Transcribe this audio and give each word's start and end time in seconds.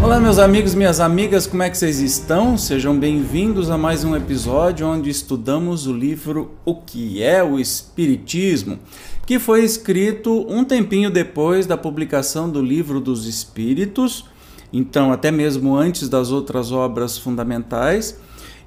Olá, 0.00 0.20
meus 0.20 0.38
amigos, 0.38 0.76
minhas 0.76 1.00
amigas, 1.00 1.48
como 1.48 1.64
é 1.64 1.70
que 1.70 1.76
vocês 1.76 1.98
estão? 1.98 2.56
Sejam 2.56 2.96
bem-vindos 2.96 3.70
a 3.70 3.76
mais 3.76 4.04
um 4.04 4.14
episódio 4.14 4.86
onde 4.86 5.10
estudamos 5.10 5.88
o 5.88 5.92
livro 5.92 6.52
O 6.64 6.76
que 6.76 7.20
é 7.20 7.42
o 7.42 7.58
Espiritismo, 7.58 8.78
que 9.26 9.40
foi 9.40 9.64
escrito 9.64 10.46
um 10.48 10.64
tempinho 10.64 11.10
depois 11.10 11.66
da 11.66 11.76
publicação 11.76 12.48
do 12.48 12.62
Livro 12.62 13.00
dos 13.00 13.26
Espíritos, 13.26 14.24
então 14.72 15.10
até 15.10 15.32
mesmo 15.32 15.74
antes 15.74 16.08
das 16.08 16.30
outras 16.30 16.70
obras 16.70 17.18
fundamentais, 17.18 18.16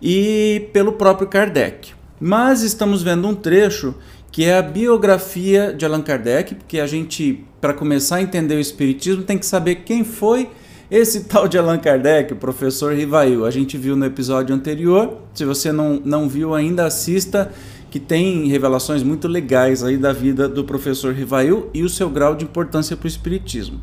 e 0.01 0.69
pelo 0.73 0.93
próprio 0.93 1.27
Kardec. 1.27 1.93
Mas 2.19 2.61
estamos 2.61 3.03
vendo 3.03 3.27
um 3.27 3.35
trecho 3.35 3.95
que 4.31 4.45
é 4.45 4.57
a 4.57 4.61
biografia 4.61 5.73
de 5.73 5.85
Allan 5.85 6.01
Kardec, 6.01 6.55
porque 6.55 6.79
a 6.79 6.87
gente, 6.87 7.43
para 7.59 7.73
começar 7.73 8.17
a 8.17 8.21
entender 8.21 8.55
o 8.55 8.59
Espiritismo, 8.59 9.23
tem 9.23 9.37
que 9.37 9.45
saber 9.45 9.75
quem 9.83 10.03
foi 10.05 10.49
esse 10.89 11.25
tal 11.27 11.47
de 11.47 11.57
Allan 11.57 11.77
Kardec, 11.77 12.33
o 12.33 12.37
professor 12.37 12.93
Rivail, 12.93 13.45
a 13.45 13.51
gente 13.51 13.77
viu 13.77 13.95
no 13.95 14.05
episódio 14.05 14.55
anterior. 14.55 15.17
Se 15.33 15.43
você 15.43 15.71
não, 15.71 16.01
não 16.03 16.29
viu 16.29 16.53
ainda, 16.53 16.85
assista, 16.85 17.51
que 17.89 17.99
tem 17.99 18.47
revelações 18.47 19.03
muito 19.03 19.27
legais 19.27 19.83
aí 19.83 19.97
da 19.97 20.13
vida 20.13 20.47
do 20.47 20.63
professor 20.63 21.13
Rivail 21.13 21.69
e 21.73 21.83
o 21.83 21.89
seu 21.89 22.09
grau 22.09 22.33
de 22.33 22.45
importância 22.45 22.95
para 22.95 23.05
o 23.05 23.07
Espiritismo. 23.07 23.81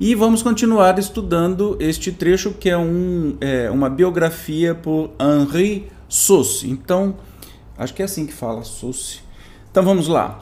E 0.00 0.14
vamos 0.14 0.42
continuar 0.42 0.98
estudando 0.98 1.76
este 1.78 2.10
trecho 2.10 2.52
que 2.52 2.70
é, 2.70 2.78
um, 2.78 3.36
é 3.38 3.70
uma 3.70 3.90
biografia 3.90 4.74
por 4.74 5.10
Henri 5.20 5.88
Sauce. 6.08 6.66
Então, 6.66 7.16
acho 7.76 7.92
que 7.92 8.00
é 8.00 8.06
assim 8.06 8.24
que 8.24 8.32
fala, 8.32 8.64
Sauce. 8.64 9.20
Então 9.70 9.82
vamos 9.82 10.08
lá. 10.08 10.40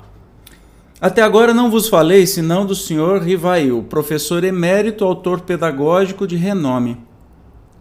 Até 1.00 1.22
agora 1.22 1.52
não 1.52 1.72
vos 1.72 1.88
falei 1.88 2.24
senão 2.24 2.64
do 2.64 2.76
senhor 2.76 3.20
Rivail, 3.20 3.82
professor 3.82 4.44
emérito, 4.44 5.04
autor 5.04 5.40
pedagógico 5.40 6.24
de 6.24 6.36
renome. 6.36 6.96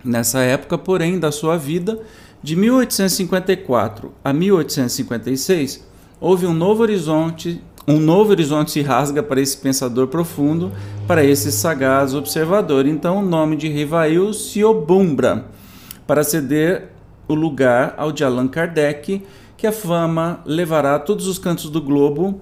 Nessa 0.04 0.40
época, 0.40 0.80
porém, 0.80 1.20
da 1.20 1.32
sua 1.32 1.58
vida, 1.58 2.00
de 2.42 2.56
1854 2.56 4.12
a 4.24 4.34
1856, 4.34 5.88
houve 6.20 6.48
um 6.48 6.56
novo 6.56 6.82
horizonte, 6.82 7.62
um 7.88 8.00
novo 8.00 8.32
horizonte 8.32 8.72
se 8.72 8.82
rasga 8.82 9.24
para 9.24 9.40
esse 9.40 9.58
pensador 9.58 10.08
profundo, 10.08 10.72
para 11.08 11.24
esse 11.24 11.52
sagaz 11.52 12.14
observador. 12.14 12.86
Então, 12.86 13.20
o 13.20 13.26
nome 13.26 13.56
de 13.56 13.70
Rivail 13.70 14.34
se 14.34 14.64
obumbra 14.64 15.46
para 16.06 16.24
ceder 16.24 16.90
o 17.28 17.34
lugar 17.34 17.94
ao 17.98 18.12
de 18.12 18.24
Allan 18.24 18.48
Kardec, 18.48 19.24
que 19.56 19.66
a 19.66 19.72
fama 19.72 20.42
levará 20.46 20.96
a 20.96 21.00
todos 21.00 21.28
os 21.28 21.40
cantos 21.40 21.70
do 21.70 21.82
globo 21.82 22.42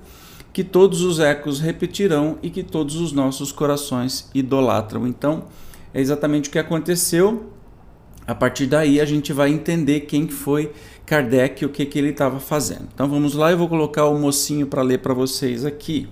que 0.55 0.63
todos 0.63 1.01
os 1.01 1.19
ecos 1.19 1.59
repetirão 1.59 2.37
e 2.41 2.49
que 2.49 2.63
todos 2.63 2.95
os 2.95 3.11
nossos 3.11 3.51
corações 3.51 4.29
idolatram. 4.33 5.05
Então, 5.05 5.43
é 5.93 5.99
exatamente 5.99 6.47
o 6.47 6.51
que 6.53 6.57
aconteceu. 6.57 7.51
A 8.25 8.33
partir 8.33 8.65
daí, 8.65 9.01
a 9.01 9.05
gente 9.05 9.33
vai 9.33 9.49
entender 9.49 10.01
quem 10.01 10.29
foi 10.29 10.71
Kardec 11.05 11.63
o 11.65 11.69
que, 11.69 11.85
que 11.85 11.99
ele 11.99 12.09
estava 12.09 12.39
fazendo. 12.39 12.87
Então, 12.93 13.07
vamos 13.07 13.33
lá, 13.33 13.51
eu 13.51 13.57
vou 13.57 13.69
colocar 13.69 14.05
o 14.05 14.17
mocinho 14.17 14.65
para 14.65 14.81
ler 14.81 14.99
para 14.99 15.13
vocês 15.13 15.63
aqui. 15.63 16.09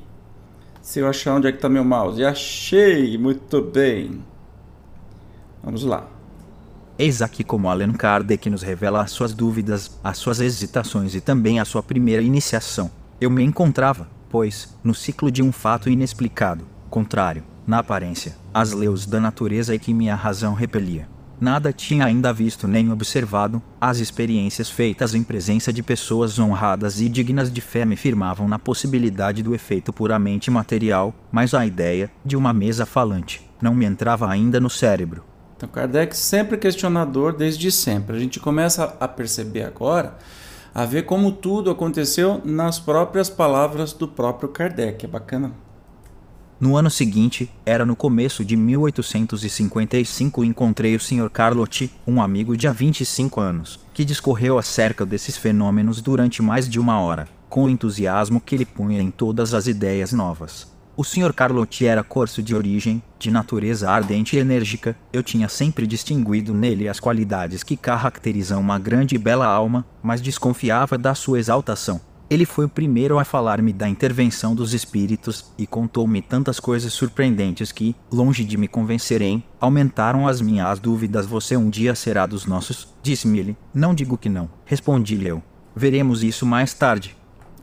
Se 0.81 0.99
eu 0.99 1.08
achar 1.08 1.36
onde 1.36 1.47
é 1.47 1.52
que 1.52 1.58
está 1.58 1.69
meu 1.69 1.83
mouse. 1.83 2.23
Achei! 2.23 3.17
Muito 3.17 3.61
bem. 3.61 4.23
Vamos 5.64 5.83
lá. 5.83 6.08
Eis 6.99 7.21
aqui 7.21 7.44
como 7.44 7.69
Allan 7.69 7.94
Kardec 7.94 8.49
nos 8.49 8.61
revela 8.61 9.02
as 9.02 9.09
suas 9.11 9.33
dúvidas, 9.33 9.97
as 10.03 10.17
suas 10.17 10.39
hesitações 10.39 11.16
e 11.16 11.21
também 11.21 11.59
a 11.59 11.66
sua 11.66 11.81
primeira 11.81 12.21
iniciação. 12.21 12.91
Eu 13.19 13.31
me 13.31 13.44
encontrava, 13.44 14.08
pois, 14.30 14.75
no 14.83 14.94
ciclo 14.94 15.31
de 15.31 15.41
um 15.41 15.52
fato 15.52 15.89
inexplicado, 15.89 16.67
contrário, 16.89 17.44
na 17.66 17.80
aparência, 17.80 18.36
às 18.53 18.73
leis 18.73 19.05
da 19.08 19.20
natureza 19.20 19.73
e 19.73 19.80
que 19.80 19.93
minha 19.93 20.15
razão 20.15 20.53
repelia. 20.53 21.08
Nada 21.43 21.73
tinha 21.73 22.05
ainda 22.05 22.31
visto 22.31 22.70
nem 22.70 22.89
observado, 22.89 23.61
as 23.81 23.98
experiências 23.98 24.70
feitas 24.70 25.14
em 25.14 25.21
presença 25.21 25.73
de 25.73 25.83
pessoas 25.83 26.39
honradas 26.39 27.02
e 27.02 27.09
dignas 27.09 27.52
de 27.52 27.59
fé 27.59 27.83
me 27.83 27.98
firmavam 27.98 28.48
na 28.48 28.58
possibilidade 28.58 29.43
do 29.43 29.53
efeito 29.53 29.92
puramente 29.92 30.49
material, 30.49 31.14
mas 31.30 31.53
a 31.53 31.65
ideia 31.65 32.09
de 32.23 32.37
uma 32.37 32.53
mesa 32.53 32.86
falante 32.86 33.45
não 33.61 33.76
me 33.76 33.83
entrava 33.83 34.30
ainda 34.30 34.58
no 34.58 34.70
cérebro. 34.70 35.26
Então, 35.58 35.67
Kardec 35.67 36.15
sempre 36.15 36.58
questionador 36.58 37.36
desde 37.36 37.70
sempre. 37.73 38.15
A 38.15 38.20
gente 38.21 38.39
começa 38.39 38.95
a 38.98 39.05
perceber 39.05 39.64
agora 39.64 40.15
a 40.73 40.86
ver 40.86 41.03
como 41.03 41.30
tudo 41.30 41.70
aconteceu 41.70 42.39
nas 42.45 42.80
próprias 42.80 43.30
palavras 43.30 43.92
do 43.92 44.08
próprio 44.08 44.48
Kardec. 44.48 45.05
É 45.05 45.09
bacana. 45.09 45.52
No 46.64 46.78
ano 46.78 46.90
seguinte, 46.90 47.52
era 47.66 47.86
no 47.86 47.94
começo 47.94 48.46
de 48.46 48.56
1855, 48.56 50.46
encontrei 50.46 50.96
o 50.96 51.00
Sr. 51.00 51.30
Carlotti, 51.30 51.92
um 52.08 52.22
amigo 52.22 52.56
de 52.56 52.70
há 52.70 52.72
25 52.72 53.42
anos, 53.42 53.82
que 53.94 54.06
discorreu 54.06 54.58
acerca 54.58 55.06
desses 55.06 55.36
fenômenos 55.36 56.00
durante 56.00 56.42
mais 56.42 56.70
de 56.70 56.80
uma 56.80 57.02
hora, 57.02 57.28
com 57.50 57.66
o 57.66 57.70
entusiasmo 57.70 58.40
que 58.40 58.56
ele 58.56 58.66
punha 58.66 59.02
em 59.02 59.12
todas 59.12 59.54
as 59.54 59.68
ideias 59.68 60.14
novas. 60.14 60.72
O 60.96 61.04
Sr. 61.04 61.34
Carlotti 61.34 61.86
era 61.86 62.02
corso 62.02 62.42
de 62.42 62.56
origem, 62.56 63.04
de 63.20 63.30
natureza 63.30 63.92
ardente 63.92 64.38
e 64.38 64.40
enérgica. 64.40 64.95
Eu 65.12 65.22
tinha 65.22 65.50
sempre 65.50 65.86
distinguido 65.86 66.54
nele 66.54 66.88
as 66.88 66.98
qualidades 66.98 67.62
que 67.62 67.76
caracterizam 67.76 68.62
uma 68.62 68.80
grande 68.80 69.16
e 69.16 69.18
bela 69.18 69.48
alma, 69.48 69.86
mas 70.02 70.22
desconfiava 70.22 70.98
da 70.98 71.14
sua 71.14 71.40
exaltação. 71.40 72.00
Ele 72.33 72.48
foi 72.48 72.66
o 72.66 72.70
primeiro 72.70 73.20
a 73.20 73.23
falar-me 73.23 73.71
da 73.71 73.88
intervenção 73.88 74.55
dos 74.55 74.73
espíritos 74.73 75.54
e 75.55 75.67
contou-me 75.67 76.20
tantas 76.20 76.60
coisas 76.60 76.92
surpreendentes 76.92 77.71
que, 77.71 77.95
longe 78.11 78.44
de 78.44 78.58
me 78.58 78.67
convencerem, 78.67 79.44
aumentaram 79.61 80.27
as 80.27 80.42
minhas 80.42 80.80
dúvidas. 80.80 81.27
Você 81.27 81.55
um 81.55 81.70
dia 81.70 81.94
será 81.94 82.26
dos 82.26 82.48
nossos? 82.48 82.92
Disse-me 83.04 83.38
ele. 83.38 83.58
Não 83.71 83.94
digo 83.94 84.17
que 84.17 84.30
não, 84.30 84.49
respondi-lhe 84.66 85.27
eu. 85.27 85.44
Veremos 85.76 86.23
isso 86.23 86.44
mais 86.44 86.73
tarde. 86.73 87.16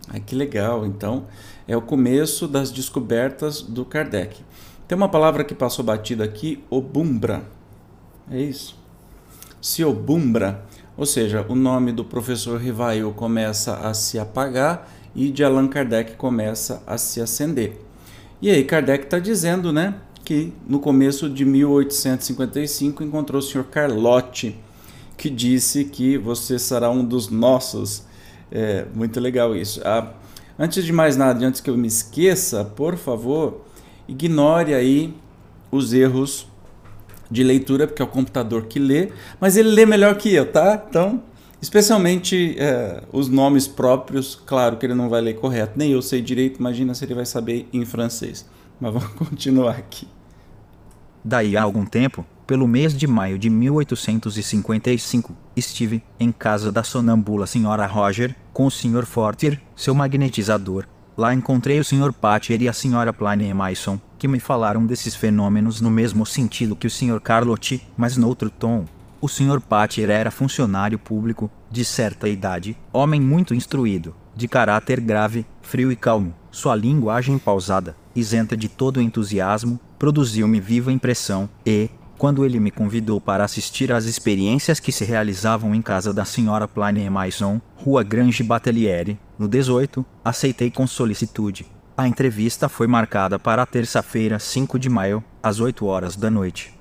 Ai, 0.08 0.20
que 0.20 0.36
legal. 0.36 0.86
Então, 0.86 1.26
é 1.66 1.76
o 1.76 1.82
começo 1.82 2.46
das 2.46 2.70
descobertas 2.70 3.62
do 3.62 3.84
Kardec. 3.84 4.40
Tem 4.86 4.96
uma 4.96 5.08
palavra 5.08 5.42
que 5.42 5.52
passou 5.52 5.84
batida 5.84 6.22
aqui, 6.22 6.62
obumbra. 6.70 7.42
É 8.30 8.40
isso. 8.40 8.78
Se 9.60 9.82
obumbra, 9.82 10.64
ou 11.00 11.06
seja, 11.06 11.46
o 11.48 11.54
nome 11.54 11.92
do 11.92 12.04
professor 12.04 12.60
Rivail 12.60 13.10
começa 13.12 13.76
a 13.76 13.94
se 13.94 14.18
apagar 14.18 14.86
e 15.16 15.30
de 15.30 15.42
Allan 15.42 15.66
Kardec 15.66 16.14
começa 16.16 16.82
a 16.86 16.98
se 16.98 17.22
acender. 17.22 17.80
E 18.42 18.50
aí 18.50 18.62
Kardec 18.64 19.04
está 19.04 19.18
dizendo, 19.18 19.72
né, 19.72 19.94
que 20.22 20.52
no 20.68 20.78
começo 20.78 21.30
de 21.30 21.42
1855 21.46 23.02
encontrou 23.02 23.38
o 23.38 23.42
Sr. 23.42 23.64
Carlotti, 23.64 24.54
que 25.16 25.30
disse 25.30 25.86
que 25.86 26.18
você 26.18 26.58
será 26.58 26.90
um 26.90 27.02
dos 27.02 27.30
nossos. 27.30 28.04
É 28.52 28.84
muito 28.94 29.18
legal 29.20 29.56
isso. 29.56 29.80
A 29.82 30.12
Antes 30.58 30.84
de 30.84 30.92
mais 30.92 31.16
nada, 31.16 31.46
antes 31.46 31.62
que 31.62 31.70
eu 31.70 31.78
me 31.78 31.88
esqueça, 31.88 32.62
por 32.62 32.98
favor, 32.98 33.62
ignore 34.06 34.74
aí 34.74 35.14
os 35.72 35.94
erros 35.94 36.46
de 37.30 37.42
leitura, 37.42 37.86
porque 37.86 38.02
é 38.02 38.04
o 38.04 38.08
computador 38.08 38.64
que 38.66 38.78
lê, 38.78 39.10
mas 39.40 39.56
ele 39.56 39.68
lê 39.70 39.86
melhor 39.86 40.16
que 40.16 40.34
eu, 40.34 40.50
tá? 40.50 40.84
Então, 40.88 41.22
especialmente 41.62 42.56
é, 42.58 43.02
os 43.12 43.28
nomes 43.28 43.68
próprios, 43.68 44.34
claro 44.34 44.76
que 44.76 44.86
ele 44.86 44.94
não 44.94 45.08
vai 45.08 45.20
ler 45.20 45.34
correto, 45.34 45.72
nem 45.76 45.92
eu 45.92 46.02
sei 46.02 46.20
direito, 46.20 46.58
imagina 46.58 46.94
se 46.94 47.04
ele 47.04 47.14
vai 47.14 47.26
saber 47.26 47.68
em 47.72 47.84
francês. 47.84 48.48
Mas 48.80 48.92
vamos 48.92 49.10
continuar 49.14 49.76
aqui. 49.76 50.08
Daí 51.24 51.56
a 51.56 51.62
algum 51.62 51.84
tempo, 51.84 52.24
pelo 52.46 52.66
mês 52.66 52.96
de 52.96 53.06
maio 53.06 53.38
de 53.38 53.50
1855, 53.50 55.36
estive 55.54 56.02
em 56.18 56.32
casa 56.32 56.72
da 56.72 56.82
sonâmbula 56.82 57.44
Sra. 57.44 57.86
Roger, 57.86 58.34
com 58.52 58.66
o 58.66 58.70
Sr. 58.70 59.04
Fortier, 59.04 59.60
seu 59.76 59.94
magnetizador. 59.94 60.86
Lá 61.16 61.34
encontrei 61.34 61.78
o 61.78 61.84
Sr. 61.84 62.12
Patcher 62.12 62.62
e 62.62 62.68
a 62.68 62.72
Sra. 62.72 63.12
Plane 63.12 63.52
Mason, 63.52 64.00
que 64.18 64.28
me 64.28 64.40
falaram 64.40 64.86
desses 64.86 65.14
fenômenos 65.14 65.80
no 65.80 65.90
mesmo 65.90 66.24
sentido 66.24 66.76
que 66.76 66.86
o 66.86 66.90
Sr. 66.90 67.20
Carlotti, 67.20 67.86
mas 67.96 68.16
noutro 68.16 68.50
tom. 68.50 68.86
O 69.20 69.28
Sr. 69.28 69.60
Patcher 69.60 70.08
era 70.08 70.30
funcionário 70.30 70.98
público, 70.98 71.50
de 71.70 71.84
certa 71.84 72.28
idade, 72.28 72.76
homem 72.92 73.20
muito 73.20 73.54
instruído, 73.54 74.14
de 74.34 74.48
caráter 74.48 75.00
grave, 75.00 75.44
frio 75.60 75.92
e 75.92 75.96
calmo. 75.96 76.34
Sua 76.50 76.74
linguagem 76.74 77.38
pausada, 77.38 77.94
isenta 78.16 78.56
de 78.56 78.68
todo 78.68 79.00
entusiasmo, 79.00 79.78
produziu-me 79.98 80.58
viva 80.58 80.90
impressão, 80.90 81.48
e, 81.66 81.90
quando 82.20 82.44
ele 82.44 82.60
me 82.60 82.70
convidou 82.70 83.18
para 83.18 83.42
assistir 83.42 83.90
às 83.90 84.04
experiências 84.04 84.78
que 84.78 84.92
se 84.92 85.06
realizavam 85.06 85.74
em 85.74 85.80
casa 85.80 86.12
da 86.12 86.22
senhora 86.22 86.68
Plane 86.68 87.08
Maison, 87.08 87.58
Rua 87.74 88.02
Grange 88.02 88.42
Bateliere, 88.42 89.18
no 89.38 89.48
18, 89.48 90.04
aceitei 90.22 90.70
com 90.70 90.86
solicitude. 90.86 91.64
A 91.96 92.06
entrevista 92.06 92.68
foi 92.68 92.86
marcada 92.86 93.38
para 93.38 93.64
terça-feira, 93.64 94.38
5 94.38 94.78
de 94.78 94.90
maio, 94.90 95.24
às 95.42 95.60
8 95.60 95.86
horas 95.86 96.14
da 96.14 96.30
noite. 96.30 96.74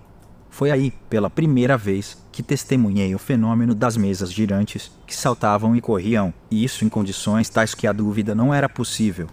Foi 0.50 0.72
aí, 0.72 0.92
pela 1.10 1.30
primeira 1.30 1.78
vez, 1.78 2.22
que 2.34 2.44
testemunhei 2.44 3.16
o 3.16 3.20
fenômeno 3.20 3.74
das 3.74 3.96
mesas 3.96 4.34
girantes, 4.34 4.92
que 5.08 5.16
saltavam 5.16 5.74
e 5.74 5.80
corriam, 5.80 6.34
e 6.52 6.66
isso 6.66 6.84
em 6.84 6.90
condições 6.90 7.48
tais 7.48 7.74
que 7.74 7.88
a 7.88 7.94
dúvida 7.94 8.36
não 8.36 8.54
era 8.54 8.68
possível. 8.68 9.30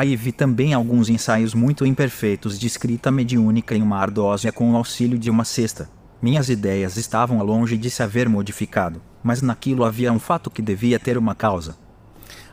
Aí 0.00 0.16
vi 0.16 0.32
também 0.32 0.72
alguns 0.72 1.10
ensaios 1.10 1.52
muito 1.52 1.84
imperfeitos 1.84 2.58
de 2.58 2.66
escrita 2.66 3.10
mediúnica 3.10 3.74
em 3.74 3.82
uma 3.82 3.98
ardósia 3.98 4.50
com 4.50 4.72
o 4.72 4.76
auxílio 4.76 5.18
de 5.18 5.28
uma 5.28 5.44
cesta. 5.44 5.90
Minhas 6.22 6.48
ideias 6.48 6.96
estavam 6.96 7.44
longe 7.44 7.76
de 7.76 7.90
se 7.90 8.02
haver 8.02 8.26
modificado, 8.26 9.02
mas 9.22 9.42
naquilo 9.42 9.84
havia 9.84 10.10
um 10.10 10.18
fato 10.18 10.50
que 10.50 10.62
devia 10.62 10.98
ter 10.98 11.18
uma 11.18 11.34
causa. 11.34 11.76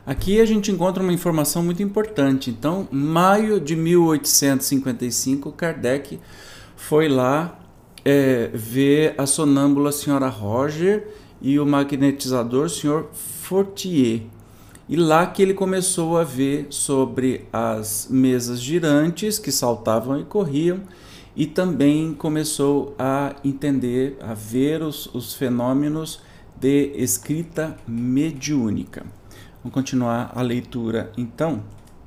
Aqui 0.05 0.41
a 0.41 0.45
gente 0.45 0.71
encontra 0.71 1.01
uma 1.01 1.13
informação 1.13 1.63
muito 1.63 1.81
importante. 1.81 2.49
Então, 2.49 2.85
maio 2.91 3.61
de 3.61 3.77
1855, 3.77 5.49
Kardec 5.53 6.19
foi 6.75 7.07
lá 7.07 7.57
é, 8.03 8.51
ver 8.53 9.15
a 9.17 9.25
sonâmbula 9.25 9.93
senhora 9.93 10.27
Roger 10.27 11.07
e 11.41 11.57
o 11.57 11.65
magnetizador 11.65 12.69
senhor 12.69 13.07
Fortier. 13.13 14.23
E 14.89 14.95
lá 14.95 15.27
que 15.27 15.41
ele 15.41 15.53
começou 15.53 16.17
a 16.17 16.23
ver 16.23 16.67
sobre 16.69 17.45
as 17.51 18.07
mesas 18.09 18.61
girantes 18.61 19.37
que 19.37 19.51
saltavam 19.51 20.19
e 20.19 20.23
corriam, 20.23 20.81
e 21.35 21.45
também 21.45 22.13
começou 22.13 22.95
a 22.97 23.35
entender, 23.43 24.17
a 24.21 24.33
ver 24.33 24.81
os, 24.81 25.05
os 25.13 25.35
fenômenos 25.35 26.21
de 26.59 26.93
escrita 26.95 27.77
mediúnica. 27.87 29.05
Vamos 29.61 29.73
continuar 29.73 30.31
a 30.33 30.41
leitura 30.41 31.11
então. 31.17 31.61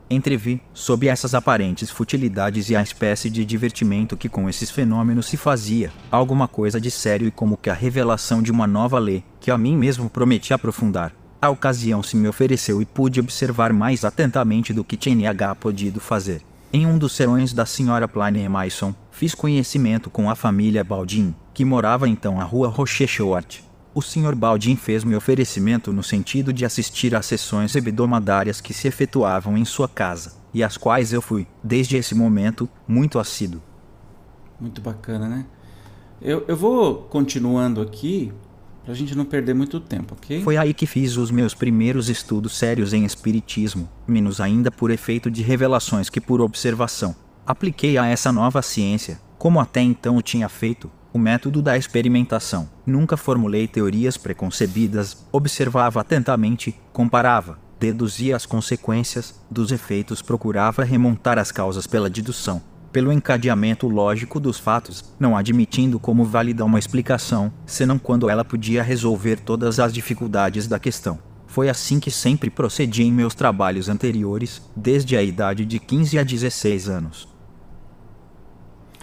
Entrevi, 0.09 0.61
sob 0.75 1.06
essas 1.06 1.35
aparentes 1.35 1.88
futilidades 1.91 2.69
e 2.69 2.75
a 2.75 2.82
espécie 2.82 3.31
de 3.31 3.44
divertimento 3.44 4.17
que 4.17 4.29
com 4.29 4.49
esses 4.49 4.69
fenômenos 4.69 5.27
se 5.27 5.37
fazia, 5.37 5.93
alguma 6.11 6.49
coisa 6.49 6.81
de 6.81 6.91
sério 6.91 7.29
e 7.29 7.31
como 7.31 7.56
que 7.56 7.71
a 7.71 7.75
revelação 7.75 8.43
de 8.43 8.50
uma 8.50 8.67
nova 8.67 8.99
lei, 8.99 9.23
que 9.38 9.53
a 9.53 9.59
mim 9.59 9.77
mesmo 9.77 10.11
prometi 10.11 10.53
aprofundar. 10.53 11.19
A 11.43 11.49
ocasião 11.49 12.03
se 12.03 12.17
me 12.17 12.29
ofereceu 12.29 12.83
e 12.83 12.85
pude 12.85 13.21
observar 13.21 13.73
mais 13.73 14.05
atentamente 14.05 14.73
do 14.73 14.85
que 14.85 14.97
tinha 14.97 15.35
podido 15.55 16.01
fazer. 16.01 16.43
Em 16.73 16.87
um 16.87 16.99
dos 16.99 17.13
serões 17.13 17.53
da 17.53 17.67
senhora 17.67 18.07
Pliner 18.07 18.49
Mason, 18.49 18.95
fiz 19.11 19.35
conhecimento 19.35 20.11
com 20.11 20.31
a 20.31 20.35
família 20.35 20.85
Baldin, 20.85 21.35
que 21.53 21.65
morava 21.65 22.09
então 22.09 22.37
na 22.37 22.45
rua 22.45 22.69
Rochechouart, 22.69 23.63
o 23.93 24.01
Sr. 24.01 24.37
Baldin 24.37 24.77
fez-me 24.77 25.17
oferecimento 25.17 25.93
no 25.93 26.03
sentido 26.03 26.53
de 26.53 26.65
assistir 26.65 27.15
às 27.15 27.27
sessões 27.27 27.75
hebdomadárias 27.75 28.61
que 28.61 28.73
se 28.73 28.87
efetuavam 28.87 29.59
em 29.59 29.65
sua 29.65 29.89
casa, 29.89 30.35
e 30.55 30.63
às 30.63 30.77
quais 30.77 31.13
eu 31.13 31.21
fui, 31.21 31.45
desde 31.63 31.97
esse 31.97 32.15
momento, 32.15 32.69
muito 32.87 33.19
assíduo. 33.19 33.61
Muito 34.61 34.81
bacana, 34.81 35.29
né? 35.29 35.45
Eu, 36.23 36.45
eu 36.47 36.57
vou 36.57 37.03
continuando 37.05 37.81
aqui, 37.81 38.33
para 38.82 38.93
a 38.93 38.97
gente 38.97 39.15
não 39.15 39.25
perder 39.25 39.55
muito 39.55 39.79
tempo, 39.79 40.15
ok? 40.15 40.43
Foi 40.43 40.56
aí 40.56 40.73
que 40.73 40.87
fiz 40.87 41.17
os 41.17 41.31
meus 41.31 41.55
primeiros 41.55 42.09
estudos 42.09 42.56
sérios 42.56 42.93
em 42.93 43.05
Espiritismo, 43.05 43.88
menos 44.06 44.41
ainda 44.41 44.71
por 44.71 44.91
efeito 44.91 45.31
de 45.31 45.43
revelações 45.43 46.09
que 46.09 46.21
por 46.21 46.41
observação. 46.41 47.15
Apliquei 47.47 47.99
a 47.99 48.06
essa 48.06 48.32
nova 48.32 48.62
ciência, 48.62 49.21
como 49.38 49.61
até 49.61 49.81
então 49.81 50.21
tinha 50.23 50.49
feito, 50.49 50.91
o 51.12 51.19
método 51.19 51.61
da 51.61 51.77
experimentação. 51.77 52.69
Nunca 52.87 53.17
formulei 53.17 53.67
teorias 53.67 54.17
preconcebidas, 54.17 55.27
observava 55.32 56.00
atentamente, 56.00 56.75
comparava, 56.93 57.59
deduzia 57.79 58.37
as 58.37 58.47
consequências 58.47 59.35
dos 59.50 59.73
efeitos, 59.73 60.23
procurava 60.23 60.85
remontar 60.85 61.38
as 61.38 61.50
causas 61.50 61.87
pela 61.87 62.11
dedução, 62.11 62.62
pelo 62.93 63.13
encadeamento 63.13 63.87
lógico 63.89 64.41
dos 64.41 64.59
fatos, 64.59 65.05
não 65.19 65.37
admitindo 65.37 65.99
como 65.99 66.25
válida 66.25 66.65
uma 66.65 66.79
explicação, 66.79 67.53
senão 67.65 67.99
quando 67.99 68.29
ela 68.29 68.45
podia 68.45 68.83
resolver 68.83 69.37
todas 69.37 69.79
as 69.79 69.93
dificuldades 69.93 70.67
da 70.67 70.79
questão. 70.79 71.19
Foi 71.47 71.69
assim 71.69 71.99
que 71.99 72.11
sempre 72.11 72.49
procedi 72.49 73.03
em 73.03 73.13
meus 73.13 73.35
trabalhos 73.35 73.89
anteriores, 73.89 74.63
desde 74.77 75.17
a 75.17 75.23
idade 75.23 75.65
de 75.65 75.79
15 75.79 76.19
a 76.19 76.23
16 76.23 76.89
anos. 76.89 77.29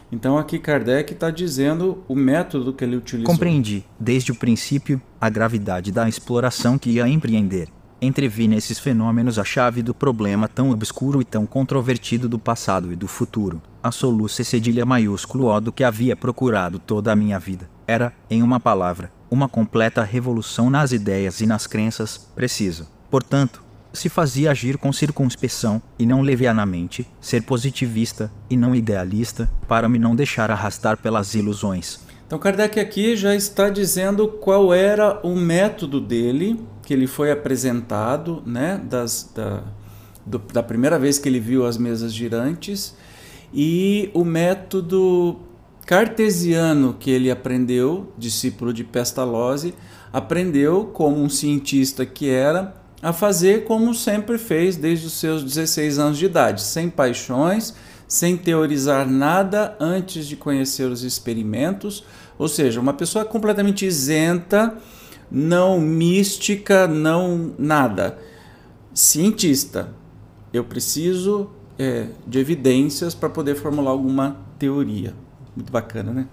Então 0.09 0.37
aqui 0.37 0.57
Kardec 0.57 1.11
está 1.11 1.29
dizendo 1.29 2.03
o 2.07 2.15
método 2.15 2.71
que 2.71 2.85
ele 2.85 2.95
utilizou. 2.95 3.29
Compreendi, 3.29 3.85
desde 3.99 4.31
o 4.31 4.35
princípio, 4.35 5.01
a 5.19 5.29
gravidade 5.29 5.91
da 5.91 6.07
exploração 6.07 6.77
que 6.77 6.91
ia 6.91 7.07
empreender. 7.07 7.67
Entrevi 8.01 8.47
nesses 8.47 8.77
fenômenos 8.77 9.39
a 9.39 9.43
chave 9.43 9.81
do 9.81 9.93
problema 9.93 10.47
tão 10.47 10.69
obscuro 10.69 11.19
e 11.19 11.25
tão 11.25 11.45
controvertido 11.47 12.29
do 12.29 12.37
passado 12.37 12.93
e 12.93 12.95
do 12.95 13.07
futuro. 13.07 13.61
A 13.87 13.91
soluça 13.91 14.43
cedilha 14.43 14.85
maiúsculo 14.85 15.45
O 15.45 15.61
do 15.61 15.71
que 15.71 15.81
havia 15.81 16.13
procurado 16.13 16.77
toda 16.77 17.09
a 17.09 17.15
minha 17.15 17.39
vida. 17.39 17.69
Era, 17.87 18.11
em 18.29 18.43
uma 18.43 18.59
palavra, 18.59 19.09
uma 19.31 19.47
completa 19.47 20.03
revolução 20.03 20.69
nas 20.69 20.91
ideias 20.91 21.39
e 21.39 21.45
nas 21.45 21.65
crenças, 21.65 22.17
preciso. 22.35 22.85
Portanto, 23.09 23.63
se 23.93 24.09
fazia 24.09 24.51
agir 24.51 24.77
com 24.77 24.91
circunspeção 24.91 25.81
e 25.97 26.05
não 26.05 26.21
levianamente, 26.21 27.07
ser 27.21 27.43
positivista 27.43 28.29
e 28.49 28.57
não 28.57 28.75
idealista, 28.75 29.49
para 29.69 29.87
me 29.87 29.97
não 29.97 30.17
deixar 30.17 30.51
arrastar 30.51 30.97
pelas 30.97 31.33
ilusões. 31.33 32.01
Então 32.25 32.37
Kardec 32.37 32.81
aqui 32.81 33.15
já 33.15 33.33
está 33.33 33.69
dizendo 33.69 34.27
qual 34.27 34.73
era 34.73 35.25
o 35.25 35.33
método 35.33 36.01
dele, 36.01 36.59
que 36.83 36.93
ele 36.93 37.07
foi 37.07 37.31
apresentado, 37.31 38.43
né, 38.45 38.81
das, 38.83 39.31
da, 39.33 39.63
do, 40.25 40.39
da 40.39 40.61
primeira 40.61 40.99
vez 40.99 41.17
que 41.17 41.29
ele 41.29 41.39
viu 41.39 41.65
as 41.65 41.77
mesas 41.77 42.13
girantes, 42.13 42.93
e 43.53 44.09
o 44.13 44.23
método 44.23 45.39
cartesiano 45.85 46.95
que 46.99 47.09
ele 47.09 47.31
aprendeu, 47.31 48.11
discípulo 48.17 48.73
de 48.73 48.83
Pestalozzi, 48.83 49.73
aprendeu 50.11 50.85
como 50.85 51.21
um 51.21 51.29
cientista 51.29 52.05
que 52.05 52.29
era 52.29 52.75
a 53.01 53.13
fazer 53.13 53.63
como 53.63 53.93
sempre 53.93 54.37
fez 54.37 54.75
desde 54.75 55.07
os 55.07 55.13
seus 55.13 55.43
16 55.43 55.99
anos 55.99 56.17
de 56.17 56.25
idade, 56.25 56.61
sem 56.61 56.89
paixões, 56.89 57.73
sem 58.07 58.35
teorizar 58.35 59.07
nada 59.07 59.75
antes 59.79 60.25
de 60.27 60.35
conhecer 60.35 60.89
os 60.89 61.03
experimentos, 61.03 62.03
ou 62.37 62.47
seja, 62.47 62.79
uma 62.79 62.93
pessoa 62.93 63.25
completamente 63.25 63.85
isenta, 63.85 64.77
não 65.29 65.79
mística, 65.79 66.87
não 66.87 67.53
nada. 67.57 68.17
Cientista, 68.93 69.93
eu 70.53 70.63
preciso 70.63 71.51
é, 71.77 72.07
de 72.25 72.39
evidências 72.39 73.13
para 73.13 73.29
poder 73.29 73.55
formular 73.55 73.91
alguma 73.91 74.37
teoria. 74.57 75.13
Muito 75.55 75.71
bacana, 75.71 76.11
né? 76.11 76.27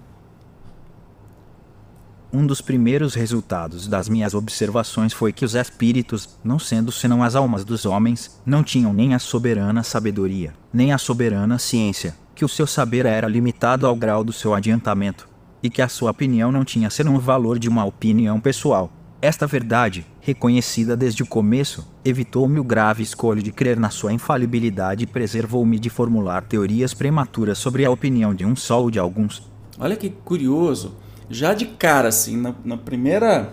Um 2.33 2.45
dos 2.45 2.59
primeiros 2.59 3.13
resultados 3.13 3.87
das 3.87 4.09
minhas 4.09 4.33
observações 4.33 5.13
foi 5.13 5.31
que 5.31 5.45
os 5.45 5.55
espíritos, 5.55 6.37
não 6.43 6.59
sendo 6.59 6.91
senão 6.91 7.23
as 7.23 7.33
almas 7.33 7.63
dos 7.63 7.85
homens, 7.85 8.41
não 8.45 8.61
tinham 8.61 8.91
nem 8.91 9.13
a 9.13 9.19
soberana 9.19 9.83
sabedoria, 9.83 10.53
nem 10.73 10.91
a 10.91 10.97
soberana 10.97 11.57
ciência, 11.57 12.13
que 12.35 12.43
o 12.43 12.49
seu 12.49 12.67
saber 12.67 13.05
era 13.05 13.27
limitado 13.27 13.87
ao 13.87 13.95
grau 13.95 14.21
do 14.21 14.33
seu 14.33 14.53
adiantamento, 14.53 15.29
e 15.63 15.69
que 15.69 15.81
a 15.81 15.87
sua 15.87 16.11
opinião 16.11 16.51
não 16.51 16.65
tinha 16.65 16.89
senão 16.89 17.15
o 17.15 17.19
valor 17.19 17.57
de 17.57 17.69
uma 17.69 17.85
opinião 17.85 18.37
pessoal. 18.39 18.91
Esta 19.25 19.47
verdade, 19.47 20.05
reconhecida 20.21 20.95
desde 20.95 21.23
o 21.23 21.25
começo, 21.25 21.83
evitou-me 22.05 22.59
o 22.59 22.63
grave 22.63 23.01
escolho 23.01 23.41
de 23.41 23.51
crer 23.51 23.79
na 23.79 23.89
sua 23.89 24.13
infalibilidade 24.13 25.03
e 25.03 25.07
preservou-me 25.07 25.79
de 25.79 25.89
formular 25.89 26.43
teorias 26.43 26.93
prematuras 26.93 27.57
sobre 27.57 27.83
a 27.83 27.89
opinião 27.89 28.35
de 28.35 28.45
um 28.45 28.55
só 28.55 28.79
ou 28.79 28.91
de 28.91 28.99
alguns. 28.99 29.41
Olha 29.79 29.95
que 29.95 30.11
curioso 30.11 30.95
já 31.27 31.55
de 31.55 31.65
cara, 31.65 32.09
assim, 32.09 32.37
na, 32.37 32.53
na 32.63 32.77
primeira, 32.77 33.51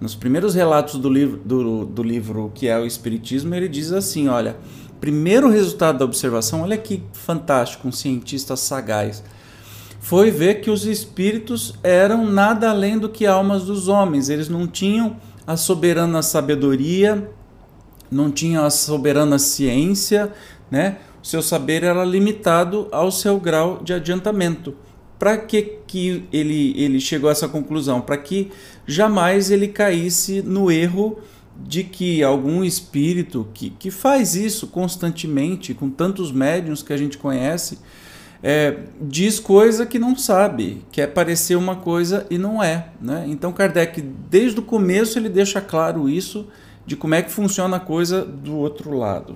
nos 0.00 0.16
primeiros 0.16 0.52
relatos 0.52 0.98
do 0.98 1.08
livro, 1.08 1.40
do, 1.44 1.86
do 1.86 2.02
livro 2.02 2.50
que 2.52 2.66
é 2.66 2.76
o 2.76 2.84
Espiritismo, 2.84 3.54
ele 3.54 3.68
diz 3.68 3.92
assim: 3.92 4.26
olha, 4.26 4.56
primeiro 5.00 5.48
resultado 5.48 5.98
da 5.98 6.04
observação, 6.04 6.62
olha 6.62 6.76
que 6.76 7.04
fantástico, 7.12 7.86
um 7.86 7.92
cientista 7.92 8.56
sagaz, 8.56 9.22
foi 10.04 10.30
ver 10.30 10.60
que 10.60 10.68
os 10.68 10.84
espíritos 10.84 11.72
eram 11.82 12.26
nada 12.26 12.68
além 12.68 12.98
do 12.98 13.08
que 13.08 13.24
almas 13.24 13.62
dos 13.62 13.88
homens, 13.88 14.28
eles 14.28 14.50
não 14.50 14.66
tinham 14.66 15.16
a 15.46 15.56
soberana 15.56 16.20
sabedoria, 16.20 17.30
não 18.10 18.30
tinham 18.30 18.66
a 18.66 18.68
soberana 18.68 19.38
ciência, 19.38 20.30
né? 20.70 20.98
O 21.22 21.26
seu 21.26 21.40
saber 21.40 21.82
era 21.82 22.04
limitado 22.04 22.86
ao 22.92 23.10
seu 23.10 23.40
grau 23.40 23.82
de 23.82 23.94
adiantamento. 23.94 24.76
Para 25.18 25.38
que, 25.38 25.78
que 25.86 26.24
ele, 26.30 26.74
ele 26.76 27.00
chegou 27.00 27.30
a 27.30 27.32
essa 27.32 27.48
conclusão? 27.48 28.02
Para 28.02 28.18
que 28.18 28.50
jamais 28.86 29.50
ele 29.50 29.68
caísse 29.68 30.42
no 30.42 30.70
erro 30.70 31.18
de 31.66 31.82
que 31.82 32.22
algum 32.22 32.62
espírito 32.62 33.48
que, 33.54 33.70
que 33.70 33.90
faz 33.90 34.34
isso 34.34 34.66
constantemente, 34.66 35.72
com 35.72 35.88
tantos 35.88 36.30
médiums 36.30 36.82
que 36.82 36.92
a 36.92 36.96
gente 36.98 37.16
conhece, 37.16 37.78
é, 38.46 38.76
diz 39.00 39.40
coisa 39.40 39.86
que 39.86 39.98
não 39.98 40.14
sabe, 40.14 40.84
quer 40.92 41.06
parecer 41.06 41.56
uma 41.56 41.76
coisa 41.76 42.26
e 42.28 42.36
não 42.36 42.62
é. 42.62 42.88
Né? 43.00 43.24
Então 43.26 43.50
Kardec, 43.54 44.02
desde 44.02 44.60
o 44.60 44.62
começo, 44.62 45.18
ele 45.18 45.30
deixa 45.30 45.62
claro 45.62 46.10
isso 46.10 46.46
de 46.84 46.94
como 46.94 47.14
é 47.14 47.22
que 47.22 47.32
funciona 47.32 47.78
a 47.78 47.80
coisa 47.80 48.22
do 48.22 48.54
outro 48.54 48.98
lado. 48.98 49.34